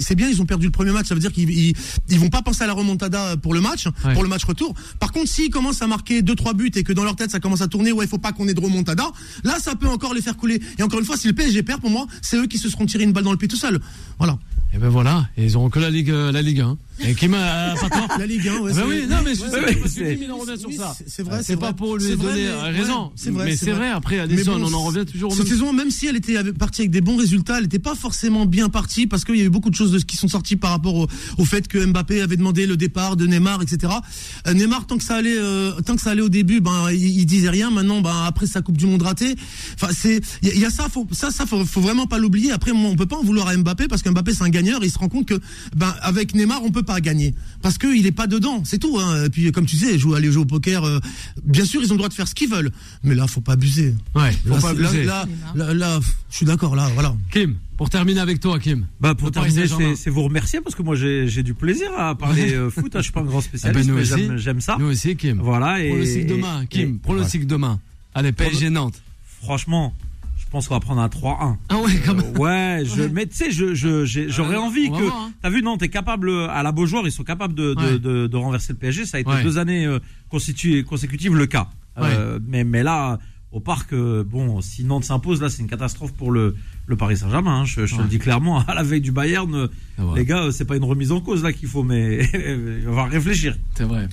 [0.00, 1.06] c'est bien, ils ont perdu le premier match.
[1.06, 1.74] Ça veut dire qu'ils ils,
[2.10, 4.74] ils, vont pas penser à la remontada pour le match, pour le match retour.
[5.00, 7.40] Par contre, s'ils commencent à marquer deux trois buts et que dans leur tête ça
[7.40, 9.10] commence à tourner ouais, il faut pas qu'on ait de remontada.
[9.42, 10.60] Là, ça peut encore les faire couler.
[10.78, 12.86] Et encore une fois, si le PSG perd, pour moi, c'est eux qui se seront
[12.86, 13.80] tirés une balle dans le pied tout seul.
[14.18, 14.38] Voilà.
[14.74, 16.76] Et ben voilà, ils auront que la Ligue, euh, la Ligue 1.
[17.00, 18.18] Et qui m'a pas tort.
[18.18, 18.72] La Ligue 1, ouais.
[18.72, 20.96] Ben oui, non, mais je sais ouais, parce que Kim, il en revient sur ça.
[21.06, 23.12] C'est vrai, c'est pas pour lui donner raison.
[23.16, 23.46] C'est vrai.
[23.46, 26.16] Mais c'est vrai, après, Addison, on en revient toujours au Cette saison, même si elle
[26.16, 29.42] était partie avec des bons résultats, elle n'était pas forcément bien partie parce qu'il y
[29.42, 32.36] a eu beaucoup de choses qui sont sorties par rapport au, fait que Mbappé avait
[32.36, 33.92] demandé le départ de Neymar, etc.
[34.46, 37.26] Euh, Neymar, tant que ça allait, euh, tant que ça allait au début, ben, il,
[37.26, 37.70] disait rien.
[37.70, 39.34] Maintenant, ben, après sa Coupe du Monde ratée.
[39.74, 42.52] Enfin, c'est, il y, a ça, faut, ça, ça, faut, faut vraiment pas l'oublier.
[42.52, 44.84] Après, on peut pas en vouloir à Mbappé parce qu'Mbappé, c'est un gagneur.
[44.84, 45.40] il se rend compte que,
[45.74, 48.98] ben, avec Neymar, on peut pas gagner parce qu'il est pas dedans, c'est tout.
[48.98, 49.24] Hein.
[49.24, 51.00] Et puis comme tu sais, jouer, aller jouer au poker, euh,
[51.44, 52.70] bien sûr ils ont le droit de faire ce qu'ils veulent,
[53.02, 53.94] mais là faut pas abuser.
[54.14, 55.04] Ouais, faut pas abuser.
[55.04, 57.14] Là, là, je suis d'accord là, voilà.
[57.32, 58.86] Kim, pour terminer avec toi, Kim.
[59.00, 59.66] Bah pour terminer,
[59.96, 62.94] c'est vous remercier parce que moi j'ai du plaisir à parler euh, foot.
[62.94, 62.98] Hein.
[62.98, 64.76] Je suis pas un grand spécialiste, ah ben mais j'aime ça.
[64.78, 65.40] Nous aussi, Kim.
[65.40, 65.82] Voilà.
[65.82, 66.98] Et, pronostic demain, Kim.
[66.98, 67.80] Pronostic demain.
[68.14, 69.00] Allez, PSG Nantes.
[69.42, 69.92] Franchement,
[70.54, 71.56] pense qu'on va prendre un 3-1.
[71.68, 72.32] Ah ouais, quand même.
[72.36, 75.10] Euh, ouais, je, mais tu sais, je, je, j'aurais envie que.
[75.10, 75.32] Hein.
[75.42, 78.36] T'as vu, non, t'es capable, à la Beaujoire, ils sont capables de, de, de, de,
[78.36, 79.04] renverser le PSG.
[79.04, 79.98] Ça a été deux années euh,
[80.30, 81.70] consécutives le cas.
[81.98, 83.18] Euh, mais, mais là,
[83.50, 86.54] au parc, euh, bon, si Nantes s'impose, là, c'est une catastrophe pour le,
[86.86, 87.60] le Paris Saint-Germain.
[87.60, 87.64] Hein.
[87.64, 89.68] Je, je te le dis clairement, à la veille du Bayern, euh,
[89.98, 92.28] ah les gars, c'est pas une remise en cause là qu'il faut, mais
[92.86, 93.56] on va réfléchir.
[93.76, 94.08] C'est vrai.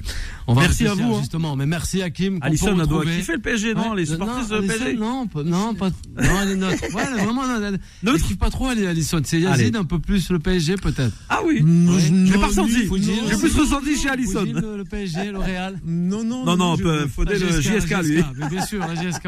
[0.48, 1.20] On va merci à vous, hein.
[1.20, 1.56] justement.
[1.56, 2.40] Mais merci Hakim.
[2.42, 4.94] Alisson a doit kiffer le PSG, non Les supporters du PSG.
[4.94, 5.90] Non, non, pas.
[5.90, 6.84] Non, elle est neutre.
[6.94, 9.22] Ouais, vraiment, elle, elle kiffe pas trop Alisson.
[9.24, 11.16] C'est Yazid un peu plus le PSG peut-être.
[11.30, 11.60] Ah oui.
[11.60, 12.88] Je l'ai pas ressenti.
[13.30, 14.46] J'ai plus ressenti chez Alisson.
[14.46, 15.80] Le PSG, le Real.
[15.86, 16.46] Non, non.
[16.46, 16.78] Non, non,
[17.14, 18.24] faudrait le JSK lui.
[18.50, 19.26] Bien sûr, la JSK.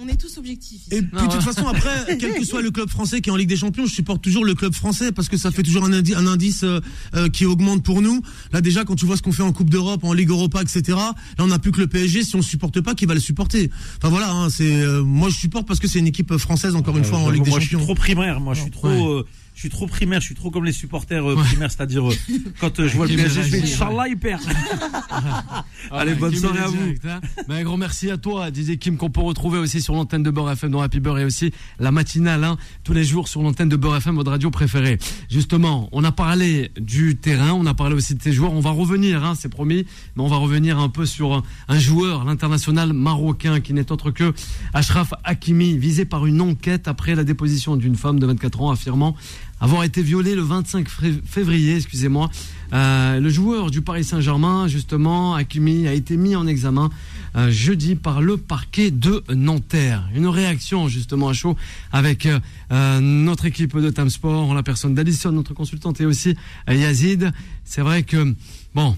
[0.00, 0.82] On est tous objectifs.
[0.90, 3.48] Et puis de toute façon après que soit le club français qui est en Ligue
[3.48, 6.64] des Champions, je supporte toujours le club français parce que ça fait toujours un, indice
[6.64, 6.80] euh,
[7.14, 8.22] euh, qui augmente pour nous.
[8.52, 10.82] Là déjà, quand tu vois ce qu'on fait en Coupe d'Europe, en Ligue Europa, etc.
[10.88, 12.22] Là, on n'a plus que le PSG.
[12.22, 13.70] Si on le supporte pas, qui va le supporter?
[13.98, 16.96] Enfin voilà, hein, c'est euh, moi je supporte parce que c'est une équipe française encore
[16.96, 17.62] une fois en Ligue des Champions.
[17.62, 19.24] Je suis trop primaire, moi je suis trop
[19.58, 22.14] je suis trop primaire, je suis trop comme les supporters euh, primaires, c'est-à-dire euh,
[22.60, 24.40] quand euh, je vois le PSG, je fais Inch'Allah, il perd.
[25.90, 26.94] Allez, bonne soirée à vous.
[27.04, 27.20] Hein.
[27.48, 30.30] Ben, un grand merci à toi, Didier Kim, qu'on peut retrouver aussi sur l'antenne de
[30.30, 33.68] Beurre FM dans Happy Beurre et aussi la matinale, hein, tous les jours sur l'antenne
[33.68, 34.98] de Beurre FM, votre radio préférée.
[35.30, 38.70] Justement, on a parlé du terrain, on a parlé aussi de tes joueurs, on va
[38.70, 39.86] revenir, hein, c'est promis,
[40.16, 44.32] mais on va revenir un peu sur un, joueur, l'international marocain, qui n'est autre que
[44.74, 49.16] Ashraf Hakimi, visé par une enquête après la déposition d'une femme de 24 ans affirmant
[49.60, 50.86] avoir été violé le 25
[51.24, 52.30] février, excusez-moi.
[52.72, 56.90] Euh, le joueur du Paris Saint-Germain, justement, Hakimi, a été mis en examen
[57.36, 60.08] euh, jeudi par le parquet de Nanterre.
[60.14, 61.56] Une réaction justement à chaud
[61.92, 66.36] avec euh, notre équipe de Time Sport, la personne d'Alison, notre consultante, et aussi
[66.68, 67.32] Yazid.
[67.64, 68.34] C'est vrai que,
[68.74, 68.96] bon,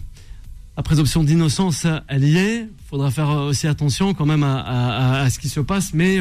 [0.77, 2.69] la présomption d'innocence, elle y est.
[2.89, 6.19] Faudra faire aussi attention quand même à ce qui se passe, mais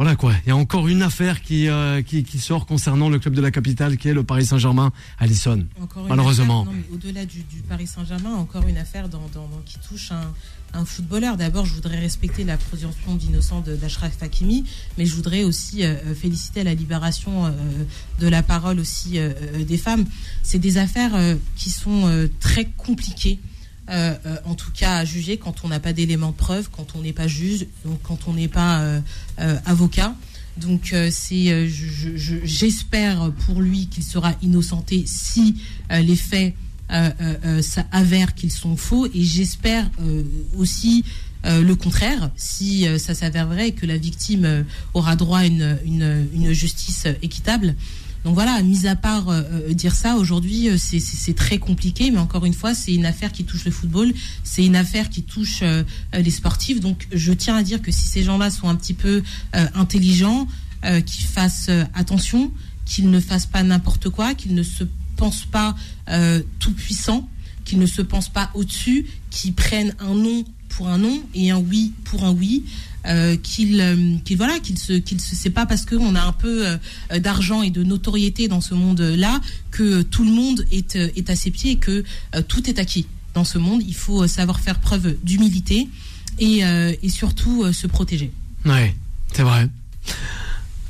[0.00, 0.32] voilà quoi.
[0.46, 3.50] Il y a encore une affaire qui, euh, qui, sort concernant le club de la
[3.50, 5.66] capitale qui est le Paris Saint-Germain à Lissonne.
[6.08, 6.66] Malheureusement.
[6.90, 9.20] Au-delà du, Paris Saint-Germain, encore une affaire dans,
[9.66, 10.10] qui touche
[10.72, 11.36] un, footballeur.
[11.36, 14.64] D'abord, je voudrais respecter la présomption d'innocence d'Ashraf Hakimi,
[14.96, 17.50] mais je voudrais aussi euh, féliciter la libération euh,
[18.20, 19.18] de la parole aussi
[19.58, 20.06] des femmes.
[20.42, 21.12] C'est des affaires
[21.56, 23.38] qui sont très compliquées.
[23.90, 26.94] Euh, euh, en tout cas à juger quand on n'a pas d'éléments de preuve, quand
[26.94, 29.00] on n'est pas juge, donc quand on n'est pas euh,
[29.66, 30.14] avocat.
[30.56, 30.94] Donc
[32.44, 35.56] j'espère pour lui qu'il sera innocenté si
[35.90, 36.54] les faits
[36.90, 39.88] ça avère qu'ils sont faux, et j'espère
[40.58, 41.04] aussi
[41.44, 47.06] le contraire, si ça s'avère vrai et que la victime aura droit à une justice
[47.22, 47.74] équitable.
[48.24, 52.18] Donc voilà, mis à part euh, euh, dire ça, aujourd'hui, euh, c'est très compliqué, mais
[52.18, 54.12] encore une fois, c'est une affaire qui touche le football,
[54.44, 55.62] c'est une affaire qui touche
[56.12, 56.80] les sportifs.
[56.80, 60.46] Donc je tiens à dire que si ces gens-là sont un petit peu intelligents,
[60.82, 62.52] qu'ils fassent attention,
[62.84, 64.84] qu'ils ne fassent pas n'importe quoi, qu'ils ne se
[65.16, 65.74] pensent pas
[66.58, 67.28] tout puissants,
[67.64, 71.58] qu'ils ne se pensent pas au-dessus, qu'ils prennent un non pour un non et un
[71.58, 72.64] oui pour un oui.
[73.06, 76.66] Euh, qu'il euh, voilà qu'il se qu'il se c'est pas parce qu'on a un peu
[76.66, 81.30] euh, d'argent et de notoriété dans ce monde là que tout le monde est est
[81.30, 82.04] à ses pieds et que
[82.48, 83.06] tout est acquis.
[83.32, 85.88] Dans ce monde il faut savoir faire preuve d'humilité
[86.38, 88.32] et, et surtout se protéger.
[88.66, 88.94] Ouais
[89.32, 89.68] c'est vrai.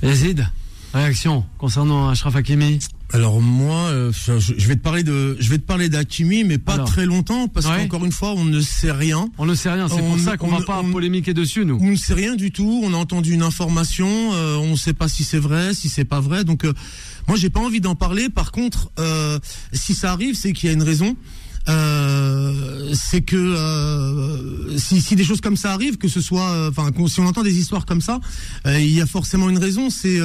[0.03, 0.45] Yazid
[0.93, 2.81] réaction concernant Ashraf Hakimi?
[3.13, 6.79] Alors moi, euh, je, vais te parler de, je vais te parler d'Akimi, mais pas
[6.79, 9.29] très longtemps parce qu'encore une fois, on ne sait rien.
[9.39, 11.79] On ne sait rien, c'est pour ça qu'on va pas polémiquer dessus, nous.
[11.81, 12.83] On ne sait rien du tout.
[12.85, 16.05] On a entendu une information, euh, on ne sait pas si c'est vrai, si c'est
[16.05, 16.45] pas vrai.
[16.45, 16.73] Donc, euh,
[17.27, 18.29] moi, j'ai pas envie d'en parler.
[18.29, 18.93] Par contre,
[19.73, 21.17] si ça arrive, c'est qu'il y a une raison.
[22.95, 27.27] c'est que si, si, des choses comme ça arrivent, que ce soit, enfin, si on
[27.27, 28.21] entend des histoires comme ça,
[28.67, 29.91] il y a forcément une raison.
[29.91, 30.21] C'est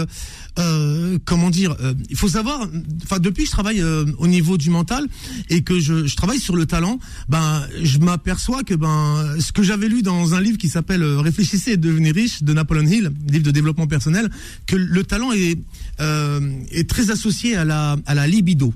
[0.57, 2.67] euh, comment dire euh, Il faut savoir.
[3.03, 5.05] Enfin, depuis que je travaille euh, au niveau du mental
[5.49, 9.63] et que je, je, travaille sur le talent, ben, je m'aperçois que ben, ce que
[9.63, 13.43] j'avais lu dans un livre qui s'appelle Réfléchissez et devenez riche de Napoleon Hill, livre
[13.43, 14.29] de développement personnel,
[14.65, 15.57] que le talent est
[15.99, 18.73] est très associé à la à la libido.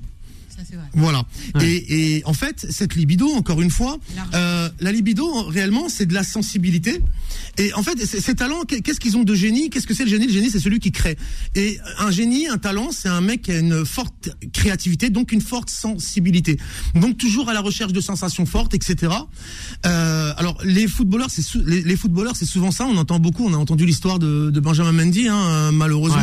[0.94, 1.24] Voilà.
[1.60, 3.98] Et, et, en fait, cette libido, encore une fois,
[4.34, 7.00] euh, la libido, réellement, c'est de la sensibilité.
[7.58, 9.70] Et en fait, ces talents, qu'est-ce qu'ils ont de génie?
[9.70, 10.26] Qu'est-ce que c'est le génie?
[10.26, 11.16] Le génie, c'est celui qui crée.
[11.54, 15.40] Et un génie, un talent, c'est un mec qui a une forte créativité, donc une
[15.40, 16.58] forte sensibilité.
[16.94, 19.12] Donc toujours à la recherche de sensations fortes, etc.
[19.86, 22.86] Euh, alors les footballeurs, c'est les, les, footballeurs, c'est souvent ça.
[22.86, 23.46] On entend beaucoup.
[23.46, 26.20] On a entendu l'histoire de, de, Benjamin Mendy, hein, malheureusement.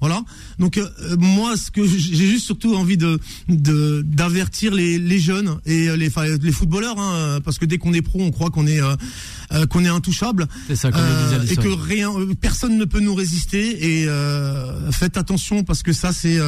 [0.00, 0.22] Voilà.
[0.58, 5.58] Donc euh, moi, ce que j'ai juste surtout envie de, de d'avertir les, les, jeunes
[5.66, 8.66] et euh, les, les footballeurs, hein, parce que dès qu'on est pro, on croit qu'on
[8.66, 8.94] est euh,
[9.52, 10.46] euh qu'on est intouchable.
[10.66, 14.00] C'est ça, comme euh, et que rien, personne ne peut nous résister.
[14.00, 16.38] Et euh, faites attention parce que ça, c'est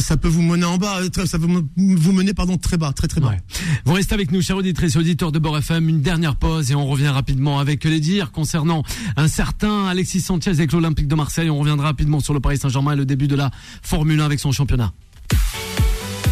[0.00, 3.20] ça peut vous mener en bas, ça peut vous mener pardon très bas, très très
[3.20, 3.36] bas.
[3.84, 6.74] Vous restez avec nous, chers auditrices et auditeurs de Bord FM, une dernière pause et
[6.74, 8.82] on revient rapidement avec les dires concernant
[9.16, 11.50] un certain Alexis Sanchez avec l'Olympique de Marseille.
[11.50, 14.40] On reviendra rapidement sur le Paris Saint-Germain et le début de la Formule 1 avec
[14.40, 14.92] son championnat.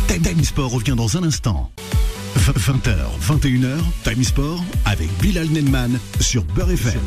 [0.07, 1.71] Time Sport revient dans un instant.
[2.37, 7.01] 20h, 21h, Time Sport avec Bilal Nenman sur Beurre FM.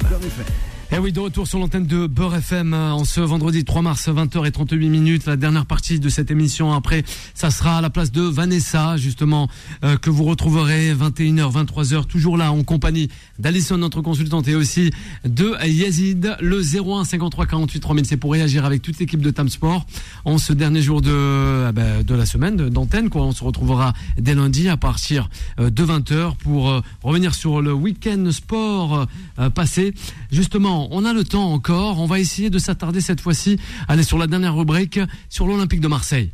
[0.90, 4.08] Eh oui, de retour sur l'antenne de Beurre FM euh, en ce vendredi 3 mars
[4.08, 5.26] 20h38 minutes.
[5.26, 6.72] La dernière partie de cette émission.
[6.72, 9.50] Après, ça sera à la place de Vanessa, justement,
[9.84, 14.92] euh, que vous retrouverez 21h, 23h, toujours là en compagnie d'Alison, notre consultante, et aussi
[15.26, 18.06] de Yazid, le 01 53 48 3000.
[18.06, 19.86] C'est pour réagir avec toute l'équipe de Tam Sport
[20.24, 23.10] en ce dernier jour de, ben, de la semaine d'antenne.
[23.10, 23.24] Quoi.
[23.24, 28.32] On se retrouvera dès lundi à partir euh, de 20h pour revenir sur le week-end
[28.32, 29.06] sport
[29.54, 29.94] passé.
[30.32, 32.00] Justement, on a le temps encore.
[32.00, 33.60] On va essayer de s'attarder cette fois-ci.
[33.88, 36.32] Aller sur la dernière rubrique sur l'Olympique de Marseille.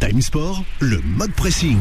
[0.00, 1.78] Time Sport, le mode pressing.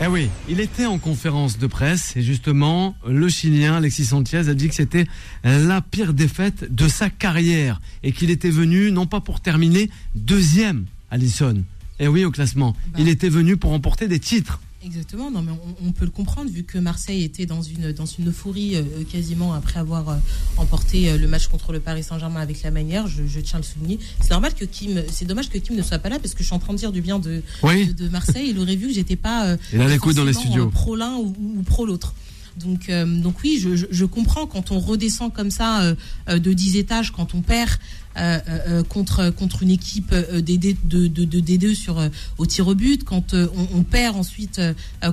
[0.00, 4.54] Eh oui, il était en conférence de presse et justement, le Chilien Alexis Sanchez a
[4.54, 5.06] dit que c'était
[5.42, 10.84] la pire défaite de sa carrière et qu'il était venu non pas pour terminer deuxième
[11.10, 11.64] à Lissonne.
[11.98, 12.76] Eh oui, au classement.
[12.92, 12.98] Bah.
[13.00, 14.60] Il était venu pour remporter des titres.
[14.84, 15.50] Exactement, non mais
[15.84, 19.52] on, peut le comprendre vu que Marseille était dans une dans une euphorie euh, quasiment
[19.52, 20.16] après avoir euh,
[20.56, 23.66] emporté euh, le match contre le Paris Saint-Germain avec la manière, je, tiens à le
[23.66, 23.98] souligner.
[24.20, 26.46] C'est normal que Kim, c'est dommage que Kim ne soit pas là parce que je
[26.46, 28.50] suis en train de dire du bien de de, Marseille.
[28.50, 30.68] Il aurait vu que j'étais pas Il a dans les studios.
[30.68, 31.34] pro l'un ou,
[31.66, 32.14] pro l'autre.
[32.56, 35.94] Donc, donc oui, je, je, comprends quand on redescend comme ça
[36.28, 37.70] de 10 étages, quand on perd
[38.18, 42.02] euh, euh, euh, contre contre une équipe de, de, de, D2 sur
[42.38, 44.60] au tir au but, quand on, perd ensuite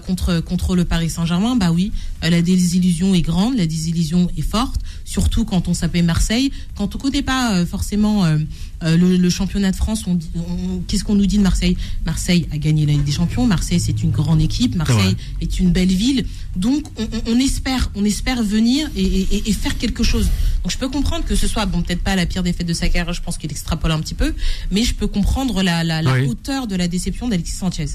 [0.05, 1.91] contre contre le Paris Saint-Germain, bah oui,
[2.21, 6.97] la désillusion est grande, la désillusion est forte, surtout quand on s'appelle Marseille, quand on
[6.97, 8.25] connaît pas forcément
[8.81, 10.19] le, championnat de France, on,
[10.87, 11.77] qu'est-ce qu'on nous dit de Marseille?
[12.05, 13.45] Marseille a gagné la Ligue des Champions.
[13.45, 14.75] Marseille, c'est une grande équipe.
[14.75, 16.25] Marseille est, une belle ville.
[16.55, 16.85] Donc,
[17.27, 20.25] on, espère, on espère venir et, et, faire quelque chose.
[20.63, 22.89] Donc, je peux comprendre que ce soit, bon, peut-être pas la pire défaite de sa
[23.11, 24.33] je pense qu'il extrapole un petit peu,
[24.71, 27.87] mais je peux comprendre la, hauteur de la déception d'Alexis Sanchez.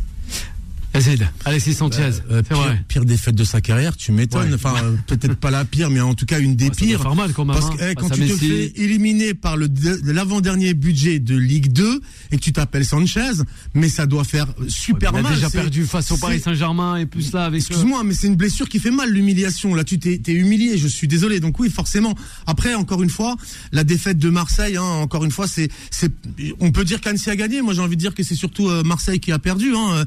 [1.45, 4.55] Alexis Sanchez, euh, euh, pire, défaite de sa carrière, tu m'étonnes.
[4.55, 7.03] Enfin, euh, peut-être pas la pire, mais en tout cas une des pires.
[7.03, 7.57] Ça mal quand même.
[7.57, 7.95] Parce que hein.
[7.97, 9.69] quand tu te fais éliminer par le
[10.05, 12.01] l'avant-dernier budget de Ligue 2
[12.33, 13.43] et que tu t'appelles Sanchez,
[13.75, 15.23] mais ça doit faire super mal.
[15.25, 17.61] Il a déjà perdu face au Paris Saint-Germain et plus là avec.
[17.61, 19.75] Excuse-moi, mais c'est une blessure qui fait mal l'humiliation.
[19.75, 20.77] Là, tu t'es humilié.
[20.77, 21.41] Je suis désolé.
[21.41, 22.15] Donc oui, forcément.
[22.47, 23.37] Après, encore une fois,
[23.73, 24.77] la défaite de Marseille.
[24.77, 26.11] Hein, encore une fois, c'est c'est.
[26.59, 27.63] On peut dire qu'Annecy a gagné.
[27.63, 29.73] Moi, j'ai envie de dire que c'est surtout Marseille qui a perdu.
[29.75, 30.05] Hein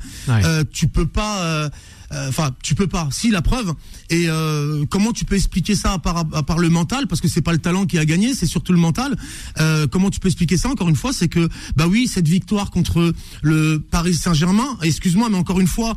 [0.74, 1.44] tu peux pas.
[1.44, 1.70] Euh,
[2.12, 3.08] euh, enfin, tu peux pas.
[3.12, 3.74] Si la preuve.
[4.10, 7.08] Et euh, comment tu peux expliquer ça à part, à le mental?
[7.08, 9.16] Parce que c'est pas le talent qui a gagné, c'est surtout le mental.
[9.92, 13.14] comment tu peux expliquer ça Encore une fois, c'est que bah oui, cette victoire contre
[13.42, 15.96] le Paris Saint-Germain, excuse-moi, mais encore une fois,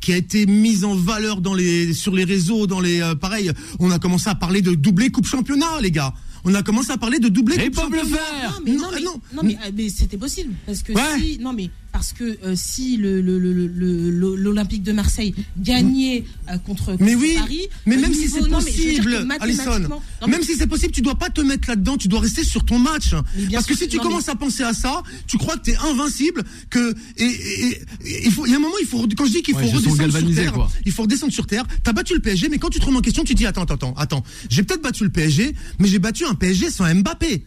[0.00, 3.90] qui a été mise en valeur dans les sur les réseaux, dans les pareil, on
[3.90, 6.12] a commencé à parler de doubler coupe championnat, les gars
[6.44, 7.56] on a commencé à parler de doubler.
[7.56, 8.02] coupe championnat.
[8.02, 8.60] le faire.
[8.66, 9.42] Non, mais, non, non,
[9.74, 15.32] mais, c'était possible parce que si, non mais parce que euh, si l'Olympique de Marseille
[15.56, 20.66] gagnait euh, contre, mais oui, Paris, mais même si c'est possible, Alison, même si c'est
[20.66, 23.14] possible, tu dois pas te mettre là-dedans, tu dois rester sur ton match.
[23.52, 26.42] Parce que si tu commences à penser à ça, tu crois que tu es invincible,
[26.68, 27.80] que et,
[28.24, 30.10] il faut, il y a un moment, il faut quand je dis qu'il faut redescendre
[30.10, 31.64] sur terre, il faut redescendre sur terre.
[31.84, 33.94] T'as battu le PSG, mais quand tu te remets en question, tu dis attends, attends,
[33.96, 37.44] attends, j'ai peut-être battu le PSG, mais j'ai battu un PSG sans Mbappé.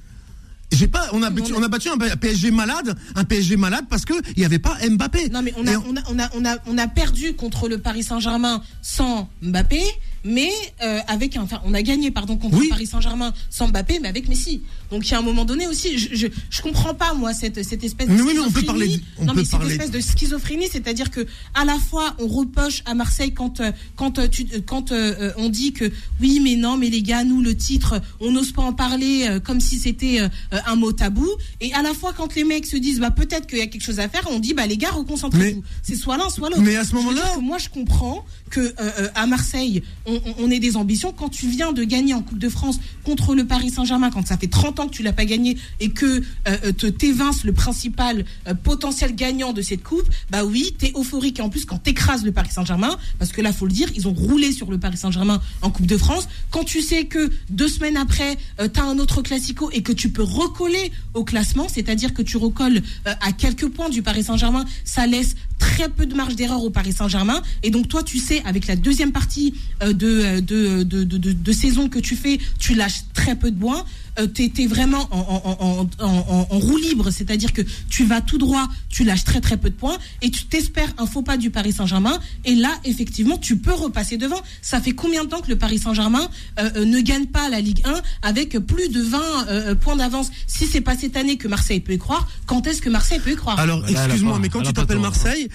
[0.72, 4.04] J'ai pas, on a, battu, on a battu un PSG malade, un PSG malade parce
[4.04, 5.30] que il y avait pas Mbappé.
[5.30, 7.78] Non mais on a, on a, on a, on a, on a perdu contre le
[7.78, 9.82] Paris Saint-Germain sans Mbappé
[10.28, 10.52] mais
[10.84, 14.62] euh, avec enfin, on a gagné pardon contre Paris Saint-Germain sans Mbappé, mais avec Messi.
[14.92, 17.64] Donc il y a un moment donné aussi, je je, je comprends pas moi cette
[17.64, 21.12] cette espèce de mais oui, on peut parler, non mais cette espèce de schizophrénie, c'est-à-dire
[21.12, 24.92] que à la fois on reproche à Marseille quand euh, quand euh, tu quand
[25.38, 28.64] on dit que oui mais non mais les gars nous le titre on n'ose pas
[28.64, 30.20] en parler comme si c'était
[30.52, 31.30] un mot tabou.
[31.62, 33.84] Et à la fois quand les mecs se disent bah peut-être qu'il y a quelque
[33.84, 35.64] chose à faire on dit bah les gars reconcentrez-vous.
[35.84, 36.62] C'est soit l'un soit l'autre.
[36.62, 38.74] mais à ce moment-là moi je comprends que
[39.16, 41.14] à Marseille on, on, ait des ambitions.
[41.14, 44.38] Quand tu viens de gagner en Coupe de France contre le Paris Saint-Germain, quand ça
[44.38, 48.26] fait 30 ans que tu l'as pas gagné et que euh, euh, te le principal
[48.48, 51.40] euh, potentiel gagnant de cette coupe, bah oui, tu es euphorique.
[51.40, 54.08] Et en plus, quand t'écrases le Paris Saint-Germain, parce que là, faut le dire, ils
[54.08, 56.28] ont roulé sur le Paris Saint-Germain en Coupe de France.
[56.52, 60.10] Quand tu sais que deux semaines après, tu as un autre classico et que tu
[60.10, 65.08] peux recoller au classement, c'est-à-dire que tu recolles à quelques points du Paris Saint-Germain, ça
[65.08, 67.42] laisse très peu de marge d'erreur au Paris Saint-Germain.
[67.64, 71.90] Et donc toi, tu sais, avec la deuxième partie de de, de, de, de, saison
[71.90, 73.86] que tu fais, tu lâches très peu de bois.
[74.20, 79.04] Euh, tu es, vraiment en, en, roue libre, c'est-à-dire que tu vas tout droit, tu
[79.04, 82.20] lâches très très peu de points et tu t'espères un faux pas du Paris Saint-Germain.
[82.46, 84.42] Et là, effectivement, tu peux repasser devant.
[84.62, 86.28] Ça fait combien de temps que le Paris Saint-Germain
[86.60, 90.30] euh, euh, ne gagne pas la Ligue 1 avec plus de 20 points d'avance?
[90.48, 93.32] Si c'est pas cette année que Marseille peut y croire, quand est-ce que Marseille peut
[93.32, 93.60] y croire?
[93.60, 95.48] Alors, excuse-moi, mais quand tu t'appelles Marseille,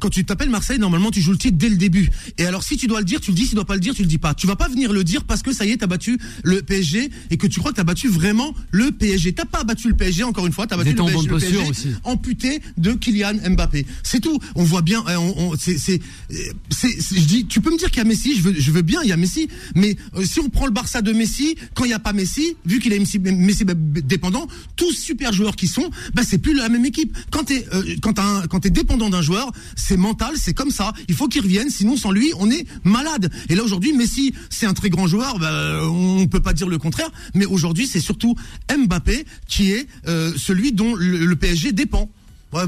[0.00, 2.10] quand tu t'appelles Marseille, normalement, tu joues le titre dès le début.
[2.38, 3.44] Et alors, si tu dois le dire, tu le dis.
[3.44, 4.34] Si tu dois pas le dire, tu le dis pas.
[4.34, 7.10] Tu vas pas venir le dire parce que ça y est, t'as battu le PSG
[7.30, 9.34] et que tu crois que t'as battu vraiment le PSG.
[9.34, 11.58] T'as pas battu le PSG, encore une fois, t'as battu le PSG,
[12.04, 13.84] amputé de Kylian Mbappé.
[14.02, 14.38] C'est tout.
[14.54, 18.00] On voit bien, euh, on, c'est, c'est, je dis, tu peux me dire qu'il y
[18.00, 20.48] a Messi, je veux, je veux bien, il y a Messi, mais euh, si on
[20.48, 23.18] prend le Barça de Messi, quand il n'y a pas Messi, vu qu'il est Messi,
[23.18, 27.14] Messi dépendant, tous super joueurs qui sont, bah c'est plus la même équipe.
[27.30, 30.94] Quand t'es, euh, quand un, quand t'es dépendant d'un joueur, c'est mental, c'est comme ça.
[31.08, 33.30] Il faut qu'il revienne, sinon sans lui, on est malade.
[33.50, 36.78] Et là aujourd'hui, Messi, c'est un très grand joueur, bah, on peut pas dire le
[36.78, 38.34] contraire, mais aujourd'hui, c'est surtout
[38.68, 42.10] Mbappé qui est euh, celui dont le, PSG dépend.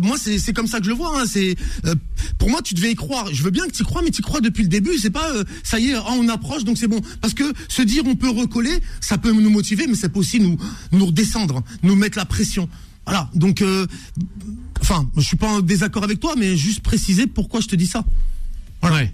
[0.03, 1.21] moi, c'est comme ça que je le vois.
[1.21, 1.25] Hein.
[1.27, 1.95] C'est euh,
[2.39, 3.29] pour moi, tu devais y croire.
[3.33, 4.97] Je veux bien que tu crois, mais tu crois depuis le début.
[4.99, 7.01] C'est pas euh, ça y est, ah, on approche, donc c'est bon.
[7.21, 10.41] Parce que se dire on peut recoller, ça peut nous motiver, mais ça peut aussi
[10.41, 10.59] nous
[10.93, 12.69] nous redescendre, nous mettre la pression.
[13.07, 13.31] Voilà.
[13.35, 13.63] Donc,
[14.81, 17.87] enfin, je suis pas en désaccord avec toi, mais juste préciser pourquoi je te dis
[17.87, 18.03] ça.
[18.91, 19.11] Ouais.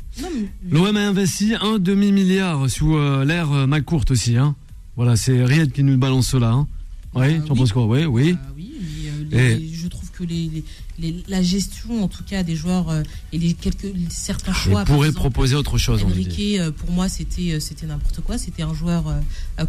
[0.69, 4.37] L'OM a investi un demi-milliard sous euh, l'ère euh, McCourt aussi.
[4.37, 4.57] Hein.
[5.01, 6.51] Voilà, c'est Riyad qui nous balance cela.
[6.51, 6.69] Hein.
[7.15, 7.61] Ouais, Euh, tu en oui.
[7.61, 8.37] penses quoi Ouais, oui.
[8.39, 8.71] Ah oui,
[9.31, 10.65] mais, euh, je trouve que les, les-
[10.99, 14.85] les- la gestion, en tout cas, des joueurs euh, et les quelques certains choix.
[14.85, 16.05] pourrait exemple, proposer autre chose.
[16.05, 18.37] Enrique, euh, pour moi, c'était euh, c'était n'importe quoi.
[18.37, 19.05] C'était un joueur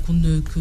[0.05, 0.59] qu'on ne que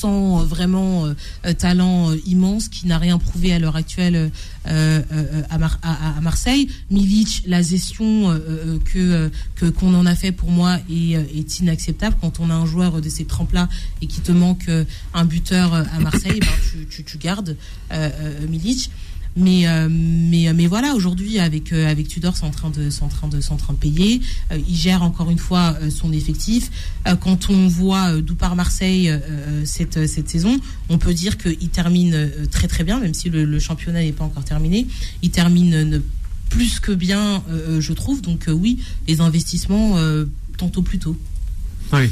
[0.00, 1.14] sans euh, vraiment euh,
[1.46, 4.30] euh, talent immense, qui n'a rien prouvé à l'heure actuelle
[4.64, 6.68] à, Mar- à- à Marseille.
[6.90, 8.38] Milic, la gestion
[8.84, 9.30] que
[9.78, 12.16] qu'on en a fait pour moi est, inacceptable.
[12.20, 13.68] Quand on a un joueur de ces trempes-là
[14.02, 14.68] et qui te manque
[15.14, 17.56] un buteur à Marseille, ben, tu, tu, tu gardes
[18.48, 18.90] Milic.
[19.38, 23.08] Mais euh, mais mais voilà aujourd'hui avec euh, avec Tudor c'est en train de en
[23.08, 24.22] train de en train de payer.
[24.50, 26.70] Euh, il gère encore une fois euh, son effectif.
[27.06, 30.58] Euh, quand on voit euh, d'où part Marseille euh, euh, cette cette saison
[30.88, 34.24] on peut dire qu'il termine euh, très très bien même si le, championnat n'est pas
[34.24, 34.86] encore terminé.
[35.22, 36.00] Il termine euh, ne-
[36.48, 38.22] plus que bien euh, je trouve.
[38.22, 40.24] Donc euh, oui les investissements euh,
[40.56, 41.16] tantôt plus tôt.
[41.92, 42.08] Oui.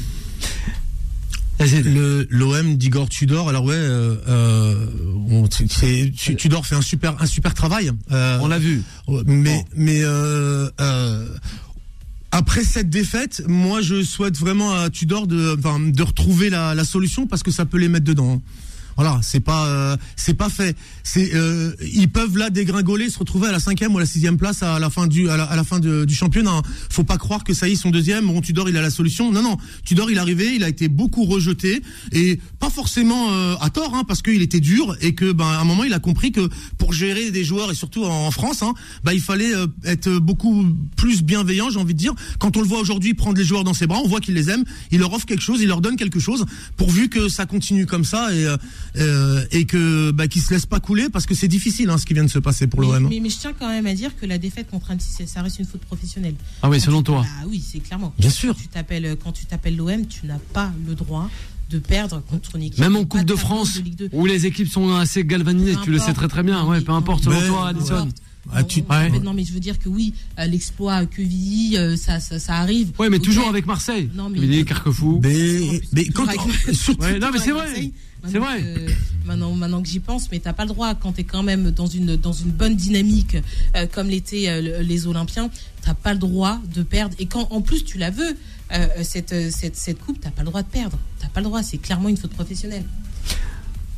[2.31, 3.49] L'OM d'Igor Tudor.
[3.49, 4.87] Alors ouais, euh, euh,
[5.31, 5.49] on-
[6.37, 7.91] Tudor fait un super un super travail.
[8.13, 8.83] Euh, On l'a vu.
[9.27, 11.27] Mais mais euh, euh,
[12.33, 17.27] après cette défaite, moi je souhaite vraiment à Tudor de de retrouver la, la solution
[17.27, 18.43] parce que ça peut les mettre dedans.
[18.97, 20.77] Voilà, c'est pas euh, c'est pas fait.
[21.03, 24.37] C'est euh, ils peuvent là dégringoler, se retrouver à la cinquième ou à la sixième
[24.37, 26.63] place à la fin du à la, à la fin du championnat.
[26.91, 28.27] Faut pas croire que ça y est, sont deuxième.
[28.27, 29.33] Bon, Tudor il a la solution.
[29.33, 31.83] Non non, Tudor il est arrivé, il a été beaucoup rejeté
[32.13, 35.61] et pas forcément euh, à tort, hein, parce qu'il était dur et que ben à
[35.61, 38.75] un moment il a compris que pour gérer des joueurs et surtout en, France, hein,
[39.03, 40.65] bah il fallait euh, être beaucoup
[40.97, 42.15] plus bienveillant, j'ai envie de dire.
[42.39, 44.51] Quand on le voit aujourd'hui prendre les joueurs dans ses bras, on voit qu'il les
[44.51, 47.87] aime, il leur offre quelque chose, il leur donne quelque chose, pourvu que ça continue
[47.87, 48.47] comme ça et
[48.97, 51.99] euh, euh, et que bah, qu'ils se laissent pas couler parce que c'est difficile hein,
[51.99, 53.09] ce qui vient de se passer pour mais, l'OM.
[53.09, 55.59] mais, mais je tiens quand même à dire que la défaite contre Annecy ça reste
[55.59, 57.25] une faute professionnelle Ah oui, Quand selon tu- toi.
[57.41, 58.15] Ah oui, c'est clairement.
[58.19, 58.55] Bien sûr.
[58.55, 61.29] Quand tu t'appelles, quand tu t'appelles l'OM, tu n'as pas le droit
[61.71, 62.79] de perdre contre une équipe.
[62.81, 64.09] Même en qui Coupe de France, place de Ligue 2.
[64.13, 66.17] où les équipes sont assez galvanisées, Peu tu le sais importe.
[66.19, 66.65] très très bien.
[66.67, 68.09] Ouais, mais- peu importe non, selon mais- toi, Addison.
[68.53, 69.09] Ah, tu- ouais.
[69.11, 72.39] mais Non, mais je veux dire que oui, euh, l'exploit à Quevilly, euh, ça, ça,
[72.39, 72.93] ça arrive.
[72.99, 74.11] Ouais, mais toujours avec Marseille.
[74.15, 75.19] Non, mais- Il est Carquefou.
[75.23, 77.91] Mais, mais quand Toujours avec- surtout- Ouais, non, mais c'est vrai.
[78.31, 78.61] C'est vrai.
[78.63, 81.71] que- maintenant, maintenant que j'y pense, mais t'as pas le droit quand t'es quand même
[81.71, 83.37] dans une dans une bonne dynamique
[83.77, 85.51] euh, comme l'étaient euh, le- les Olympiens,
[85.83, 87.15] t'as pas le droit de perdre.
[87.19, 88.37] Et quand en plus tu la veux
[88.73, 90.99] euh, cette, cette cette coupe, t'as pas le droit de perdre.
[91.21, 91.63] T'as pas le droit.
[91.63, 92.85] C'est clairement une faute professionnelle.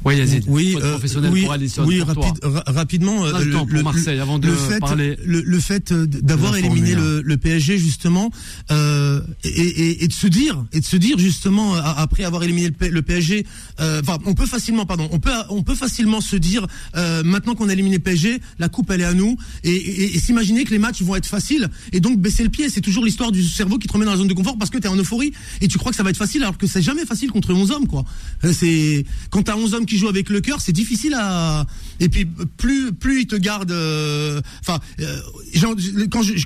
[0.07, 0.44] Ouais, Yazid.
[0.46, 0.98] Oui, euh,
[1.32, 1.46] oui,
[1.84, 3.24] oui, rapide- ra- rapidement.
[3.26, 6.92] le temps pour Marseille, avant de le fait, parler le, le fait euh, d'avoir éliminé
[6.92, 8.30] Formule le, le PSG justement
[8.70, 12.44] euh, et, et, et de se dire et de se dire justement euh, après avoir
[12.44, 13.46] éliminé le, PSG,
[13.80, 17.54] euh, enfin on peut facilement, pardon, on peut on peut facilement se dire euh, maintenant
[17.57, 19.74] qu'on a éliminé le PSG, la coupe elle est à nous et,
[20.14, 22.68] et, s'imaginer que les matchs vont être faciles et donc baisser le pied.
[22.70, 24.78] C'est toujours l'histoire du cerveau qui te remet dans la zone de confort parce que
[24.78, 26.82] tu es en euphorie et tu crois que ça va être facile alors que c'est
[26.82, 28.04] jamais facile contre 11 hommes quoi.
[28.52, 31.66] C'est quand t'as 11 hommes qui jouent avec le cœur, c'est difficile à
[32.01, 32.26] et puis
[32.57, 35.18] plus plus ils te gardent euh, enfin euh,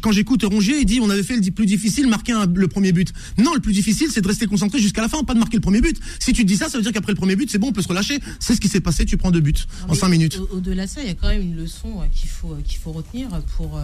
[0.03, 2.92] quand j'écoute Rongier, il dit on avait fait le plus difficile marquer un- le premier
[2.92, 3.12] but.
[3.38, 5.62] Non, le plus difficile c'est de rester concentré jusqu'à la fin, pas de marquer le
[5.62, 5.98] premier but.
[6.18, 7.72] Si tu te dis ça, ça veut dire qu'après le premier but, c'est bon, on
[7.72, 8.18] peut se relâcher.
[8.38, 9.55] C'est ce qui s'est passé, tu prends deux buts
[9.86, 10.38] Non, en 5 minutes.
[10.38, 12.78] au- Au-delà de ça, il y a quand même une leçon euh, qu'il faut, qu'il
[12.78, 13.78] faut retenir pour,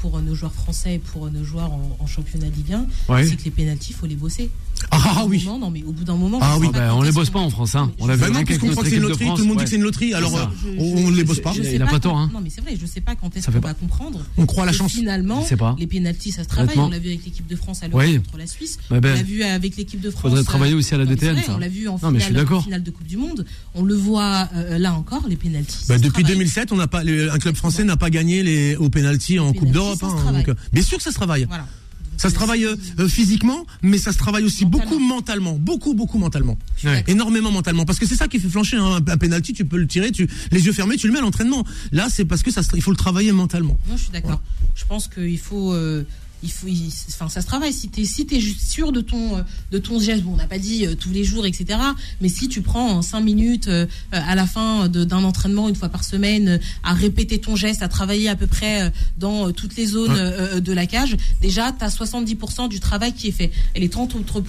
[0.00, 2.86] pour nos joueurs français et pour nos joueurs en, en championnat Ligue 1.
[3.12, 3.26] Ouais.
[3.26, 4.50] C'est que les pénalties, il faut les bosser.
[4.90, 5.44] Ah, ah oui.
[5.44, 6.38] moment, non, mais au bout d'un moment.
[6.42, 7.92] Ah oui, bah, on les bosse pas en France, hein.
[8.00, 9.24] On l'a vu Bah pas non, avec parce qu'on notre croit que c'est une loterie,
[9.26, 11.10] France, tout le monde dit que c'est une loterie, alors euh, Je- on, je- on
[11.12, 11.52] ne les bosse pas.
[11.52, 12.30] je Il a pas tort, hein.
[12.34, 14.24] Non, mais c'est vrai, je sais pas quand est-ce qu'on pas- va comprendre.
[14.36, 14.90] On croit à la chance.
[14.92, 15.76] Finalement, pas.
[15.78, 16.76] les pénalties, ça se travaille.
[16.76, 18.16] On l'a vu avec l'équipe de France à l'Euro Oui.
[18.16, 18.78] contre la Suisse.
[18.90, 20.22] Ben, on l'a vu avec l'équipe de France.
[20.22, 21.40] Faudrait travailler aussi à la DTN.
[21.48, 23.44] On l'a vu en finale, de Coupe du Monde.
[23.74, 25.84] On le voit euh, là encore, les pénalties.
[25.88, 26.32] Bah, depuis travaille.
[26.38, 29.52] 2007, on n'a pas les- un club français n'a pas gagné les au penalty en
[29.52, 30.02] Coupe pénaltys, d'Europe.
[30.48, 31.44] hein, bien sûr que ça se travaille.
[31.44, 31.66] Voilà.
[32.18, 34.84] Ça se travaille euh, euh, physiquement, mais ça se travaille aussi Mentalement.
[34.90, 37.02] beaucoup mentalement, beaucoup beaucoup mentalement, Ouais.
[37.08, 39.00] énormément mentalement, parce que c'est ça qui fait flancher hein.
[39.08, 39.54] un, penalty.
[39.54, 41.64] Tu peux le tirer, tu les yeux fermés, tu le mets à l'entraînement.
[41.90, 43.76] Là, c'est parce que ça, il faut le travailler mentalement.
[43.88, 44.40] Non, je suis d'accord.
[44.76, 45.72] Je pense qu'il faut.
[45.72, 46.04] euh,
[46.42, 47.72] il faut, il- enfin, ça se travaille.
[47.72, 50.58] Si t'es, si t'es juste sûr de ton, de ton geste, bon, on n'a pas
[50.58, 51.78] dit euh, tous les jours, etc.
[52.20, 55.88] Mais si tu prends en cinq minutes euh, à la fin d'un entraînement une fois
[55.88, 59.86] par semaine euh, à répéter ton geste, à travailler à peu près dans toutes les
[59.86, 60.60] zones Ouais.
[60.60, 63.50] de la cage, déjà t'as 70% du travail qui est fait.
[63.74, 64.40] Et les 30 autres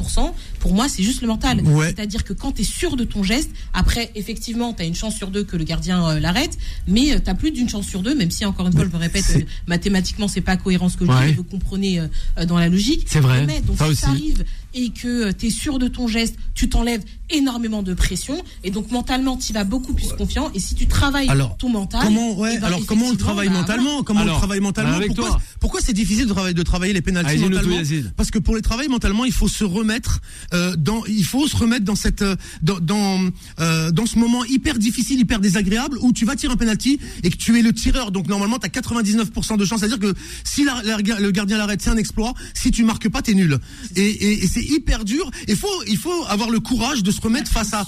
[0.59, 1.61] pour moi, c'est juste le mental.
[1.61, 1.87] Ouais.
[1.87, 5.43] C'est-à-dire que quand t'es sûr de ton geste, après, effectivement, t'as une chance sur deux
[5.43, 8.73] que le gardien l'arrête, mais t'as plus d'une chance sur deux, même si encore une
[8.73, 11.82] fois, je me répète, mathématiquement, c'est pas cohérent ce que je dis, mais vous comprenez
[11.83, 13.05] euh, dans la logique.
[13.09, 14.01] C'est vrai, Mais, donc ça si aussi.
[14.01, 18.41] ça arrive, et que tu es sûr de ton geste, tu t'enlèves énormément de pression.
[18.63, 20.51] Et donc mentalement tu vas beaucoup plus confiant.
[20.53, 23.55] Et si tu travailles ton mental comment ouais, eh ben, alors comment on travaille bah,
[23.55, 27.37] mentalement comment on travaille mentalement pourquoi, pourquoi c'est difficile de travailler de travailler les pénalités
[27.37, 27.77] mentalement
[28.15, 30.21] parce que pour les travailler mentalement il faut se remettre
[30.53, 34.43] euh, dans il faut se remettre dans cette euh, dans dans, euh, dans ce moment
[34.45, 37.73] hyper difficile hyper désagréable où tu vas tirer un penalty et que tu es le
[37.73, 38.11] tireur.
[38.11, 40.13] Donc normalement tu as 99% de chance c'est à dire que
[40.43, 42.33] si le gardien l'arrête c'est un exploit.
[42.53, 43.57] Si tu marques pas t'es nul.
[43.95, 47.51] Et, et c'est hyper dur il faut il faut avoir le courage de se remettre
[47.51, 47.85] face à,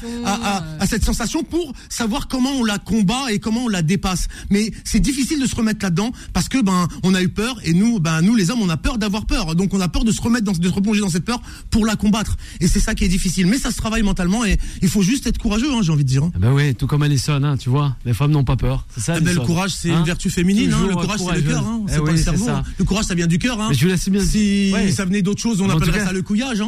[0.79, 4.27] à, cette sensation pour savoir comment on la combat et comment on la dépasse.
[4.49, 7.73] Mais c'est difficile de se remettre là-dedans parce que ben on a eu peur et
[7.73, 9.55] nous ben nous les hommes on a peur d'avoir peur.
[9.55, 11.85] Donc on a peur de se remettre dans de se replonger dans cette peur pour
[11.85, 12.35] la combattre.
[12.59, 13.47] Et c'est ça qui est difficile.
[13.47, 16.09] Mais ça se travaille mentalement et il faut juste être courageux, hein, j'ai envie de
[16.09, 16.29] dire.
[16.39, 18.85] Ben oui, tout comme Alison, hein, tu vois, les femmes n'ont pas peur.
[18.93, 19.15] C'est ça.
[19.17, 20.73] Eh ben, le courage c'est une vertu féminine.
[20.73, 20.87] Hein.
[20.87, 21.65] Le courage c'est le cœur.
[21.65, 21.81] Hein.
[21.87, 22.49] C'est eh pas le cerveau.
[22.77, 23.59] Le courage ça vient du cœur.
[23.59, 23.71] Hein.
[23.73, 24.25] Je bien.
[24.25, 26.61] Si ça venait d'autre chose, on appellerait ça le couillage,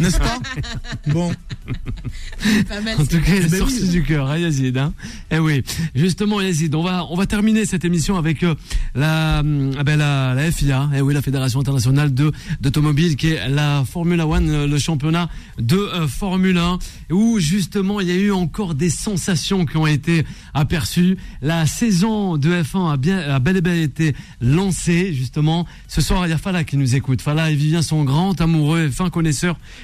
[0.00, 0.38] n'est-ce pas
[1.08, 1.30] Bon.
[1.30, 4.76] en tout cas, il est du cœur, hein, Yazid.
[4.76, 4.92] Hein
[5.30, 5.62] eh oui,
[5.94, 8.54] justement, Yazid, on va, on va terminer cette émission avec euh,
[8.94, 9.42] la, ah
[9.84, 14.26] ben la, la FIA, eh oui, la Fédération internationale de d'automobile, qui est la Formula
[14.26, 15.28] One, le championnat
[15.58, 16.78] de euh, Formule 1,
[17.10, 20.24] où justement il y a eu encore des sensations qui ont été
[20.54, 21.16] aperçues.
[21.42, 25.66] La saison de F1 a bien, a bel et bien été lancée, justement.
[25.86, 27.22] Ce soir, il y a Fala qui nous écoute.
[27.22, 29.37] Fala et Vivien sont grand amoureux et fin connaisseurs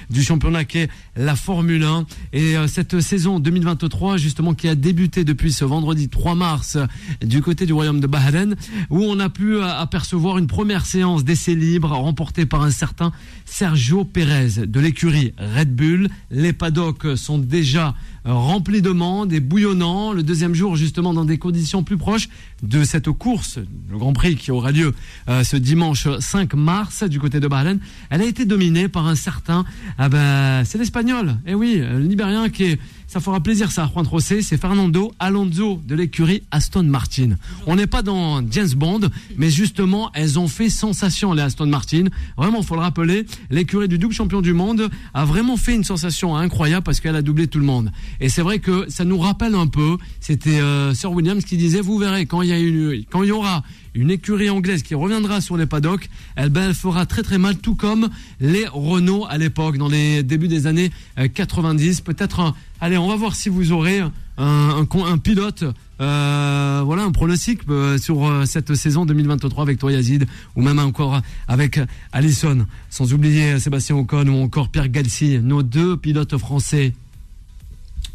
[0.09, 2.05] du championnat qui est la Formule 1.
[2.33, 6.77] Et euh, cette saison 2023, justement, qui a débuté depuis ce vendredi 3 mars
[7.21, 8.55] du côté du royaume de Bahreïn,
[8.89, 13.11] où on a pu euh, apercevoir une première séance d'essai libre remportée par un certain
[13.45, 16.09] Sergio Pérez de l'écurie Red Bull.
[16.31, 17.95] Les paddocks sont déjà
[18.25, 20.13] rempli de monde et bouillonnant.
[20.13, 22.29] Le deuxième jour, justement, dans des conditions plus proches
[22.63, 23.59] de cette course,
[23.89, 24.93] le Grand Prix qui aura lieu
[25.29, 29.15] euh, ce dimanche 5 mars du côté de Bahreïn, elle a été dominée par un
[29.15, 29.65] certain,
[29.97, 31.37] ah ben, c'est l'Espagnol.
[31.45, 34.41] Et eh oui, le Libérien qui est ça fera plaisir ça, Juan José.
[34.41, 37.37] C'est Fernando Alonso de l'écurie Aston Martin.
[37.67, 39.01] On n'est pas dans James Bond,
[39.37, 42.05] mais justement, elles ont fait sensation, les Aston Martin.
[42.37, 46.35] Vraiment, faut le rappeler, l'écurie du double champion du monde a vraiment fait une sensation
[46.35, 47.91] incroyable parce qu'elle a doublé tout le monde.
[48.19, 51.81] Et c'est vrai que ça nous rappelle un peu, c'était euh, Sir Williams qui disait,
[51.81, 53.63] vous verrez, quand il y, a une, quand il y aura
[53.95, 57.57] une écurie anglaise qui reviendra sur les paddocks, elle, ben, elle fera très très mal,
[57.57, 60.91] tout comme les Renault à l'époque, dans les débuts des années
[61.33, 61.99] 90.
[61.99, 64.01] Euh, Peut-être, allez, on va voir si vous aurez
[64.37, 65.63] un pilote,
[66.01, 71.21] euh, voilà, un pronostic euh, sur cette saison 2023 avec toi Yazid, ou même encore
[71.47, 71.79] avec
[72.11, 76.93] Allison, sans oublier Sébastien Ocon ou encore Pierre Galsi, nos deux pilotes français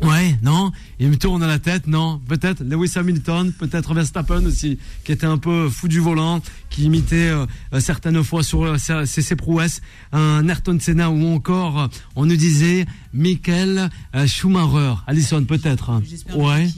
[0.02, 4.78] Ouais, non, il me tourne à la tête, non, peut-être Lewis Hamilton, peut-être Verstappen aussi,
[5.04, 6.40] qui était un peu fou du volant,
[6.70, 7.44] qui imitait euh,
[7.74, 9.82] euh, certaines fois sur euh, ses, prouesses
[10.12, 13.90] un Ayrton Senna ou encore, on nous disait Michael
[14.26, 15.90] Schumacher, Allison peut-être.
[15.90, 16.02] Hein.
[16.34, 16.68] Ouais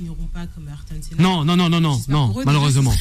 [0.00, 1.22] finiront pas comme Ayrton Senna.
[1.22, 2.92] Non, non, non, non, non, non, malheureusement.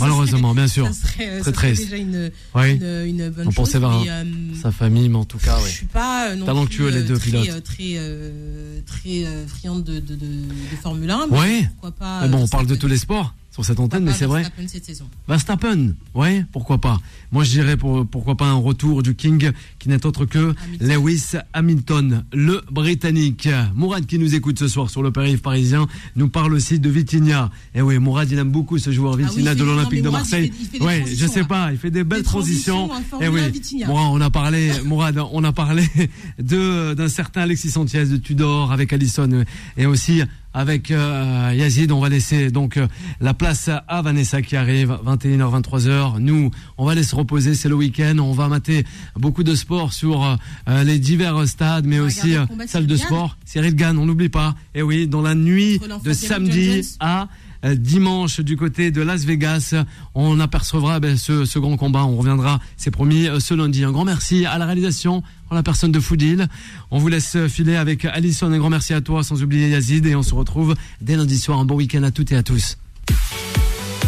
[0.00, 0.86] malheureusement, bien sûr.
[0.86, 1.82] Ça serait, très triste.
[1.82, 2.72] déjà une, oui.
[2.72, 3.54] une, une bonne On chose.
[3.54, 4.24] pensait vers euh,
[4.62, 5.68] sa famille, mais en tout cas, oui.
[5.68, 7.48] Je suis pas euh, non talentueux les deux très, pilotes.
[7.48, 11.26] Euh, très, euh, très euh, friande de, de, de, de Formule 1.
[11.30, 11.66] Oui.
[11.72, 14.26] Pourquoi pas mais bon, on parle de tous les sports sur cette antenne, mais c'est
[14.26, 14.42] vrai.
[14.42, 15.04] Verstappen cette saison.
[15.28, 17.00] Verstappen, ouais, pourquoi pas.
[17.32, 19.50] Moi, je dirais pour, pourquoi pas un retour du King
[19.86, 23.48] qui n'est autre que Lewis Hamilton, le Britannique.
[23.76, 27.52] Mourad qui nous écoute ce soir sur le périph' parisien nous parle aussi de Vitinha.
[27.72, 30.52] Et eh oui, Mourad, il aime beaucoup ce joueur ah Vitinha de l'Olympique de Marseille.
[30.80, 32.88] Oui, je sais pas, il fait des belles transitions.
[33.20, 33.42] Et eh oui,
[33.86, 35.84] Mourad, on a parlé, Mourad, on a parlé
[36.40, 39.44] de d'un certain Alexis Sanchez de Tudor avec Allison
[39.76, 40.22] et aussi
[40.56, 41.92] avec euh, Yazid.
[41.92, 42.88] On va laisser donc euh,
[43.20, 46.18] la place à Vanessa qui arrive 21h 23h.
[46.18, 48.16] Nous, on va laisser reposer, c'est le week-end.
[48.18, 48.84] On va mater
[49.16, 52.34] beaucoup de sport sur euh, les divers stades, mais aussi
[52.66, 53.36] salles de sport.
[53.44, 54.54] Cyril Gann, on n'oublie pas.
[54.74, 57.28] Et oui, dans la nuit de samedi à
[57.74, 59.74] dimanche du côté de Las Vegas.
[60.14, 62.04] On apercevra ben, ce, ce, grand combat.
[62.04, 63.84] On reviendra, c'est promis, ce lundi.
[63.84, 66.46] Un grand merci à la réalisation, en la personne de Foodil.
[66.90, 68.52] On vous laisse filer avec Alison.
[68.52, 70.06] Un grand merci à toi, sans oublier Yazid.
[70.06, 71.58] Et on se retrouve dès lundi soir.
[71.58, 72.76] Un bon week-end à toutes et à tous.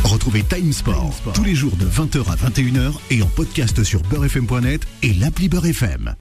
[0.09, 4.87] Retrouvez Time Sport, tous les jours de 20h à 21h et en podcast sur beurrefm.net
[5.03, 6.15] et l'appli Beurrefm.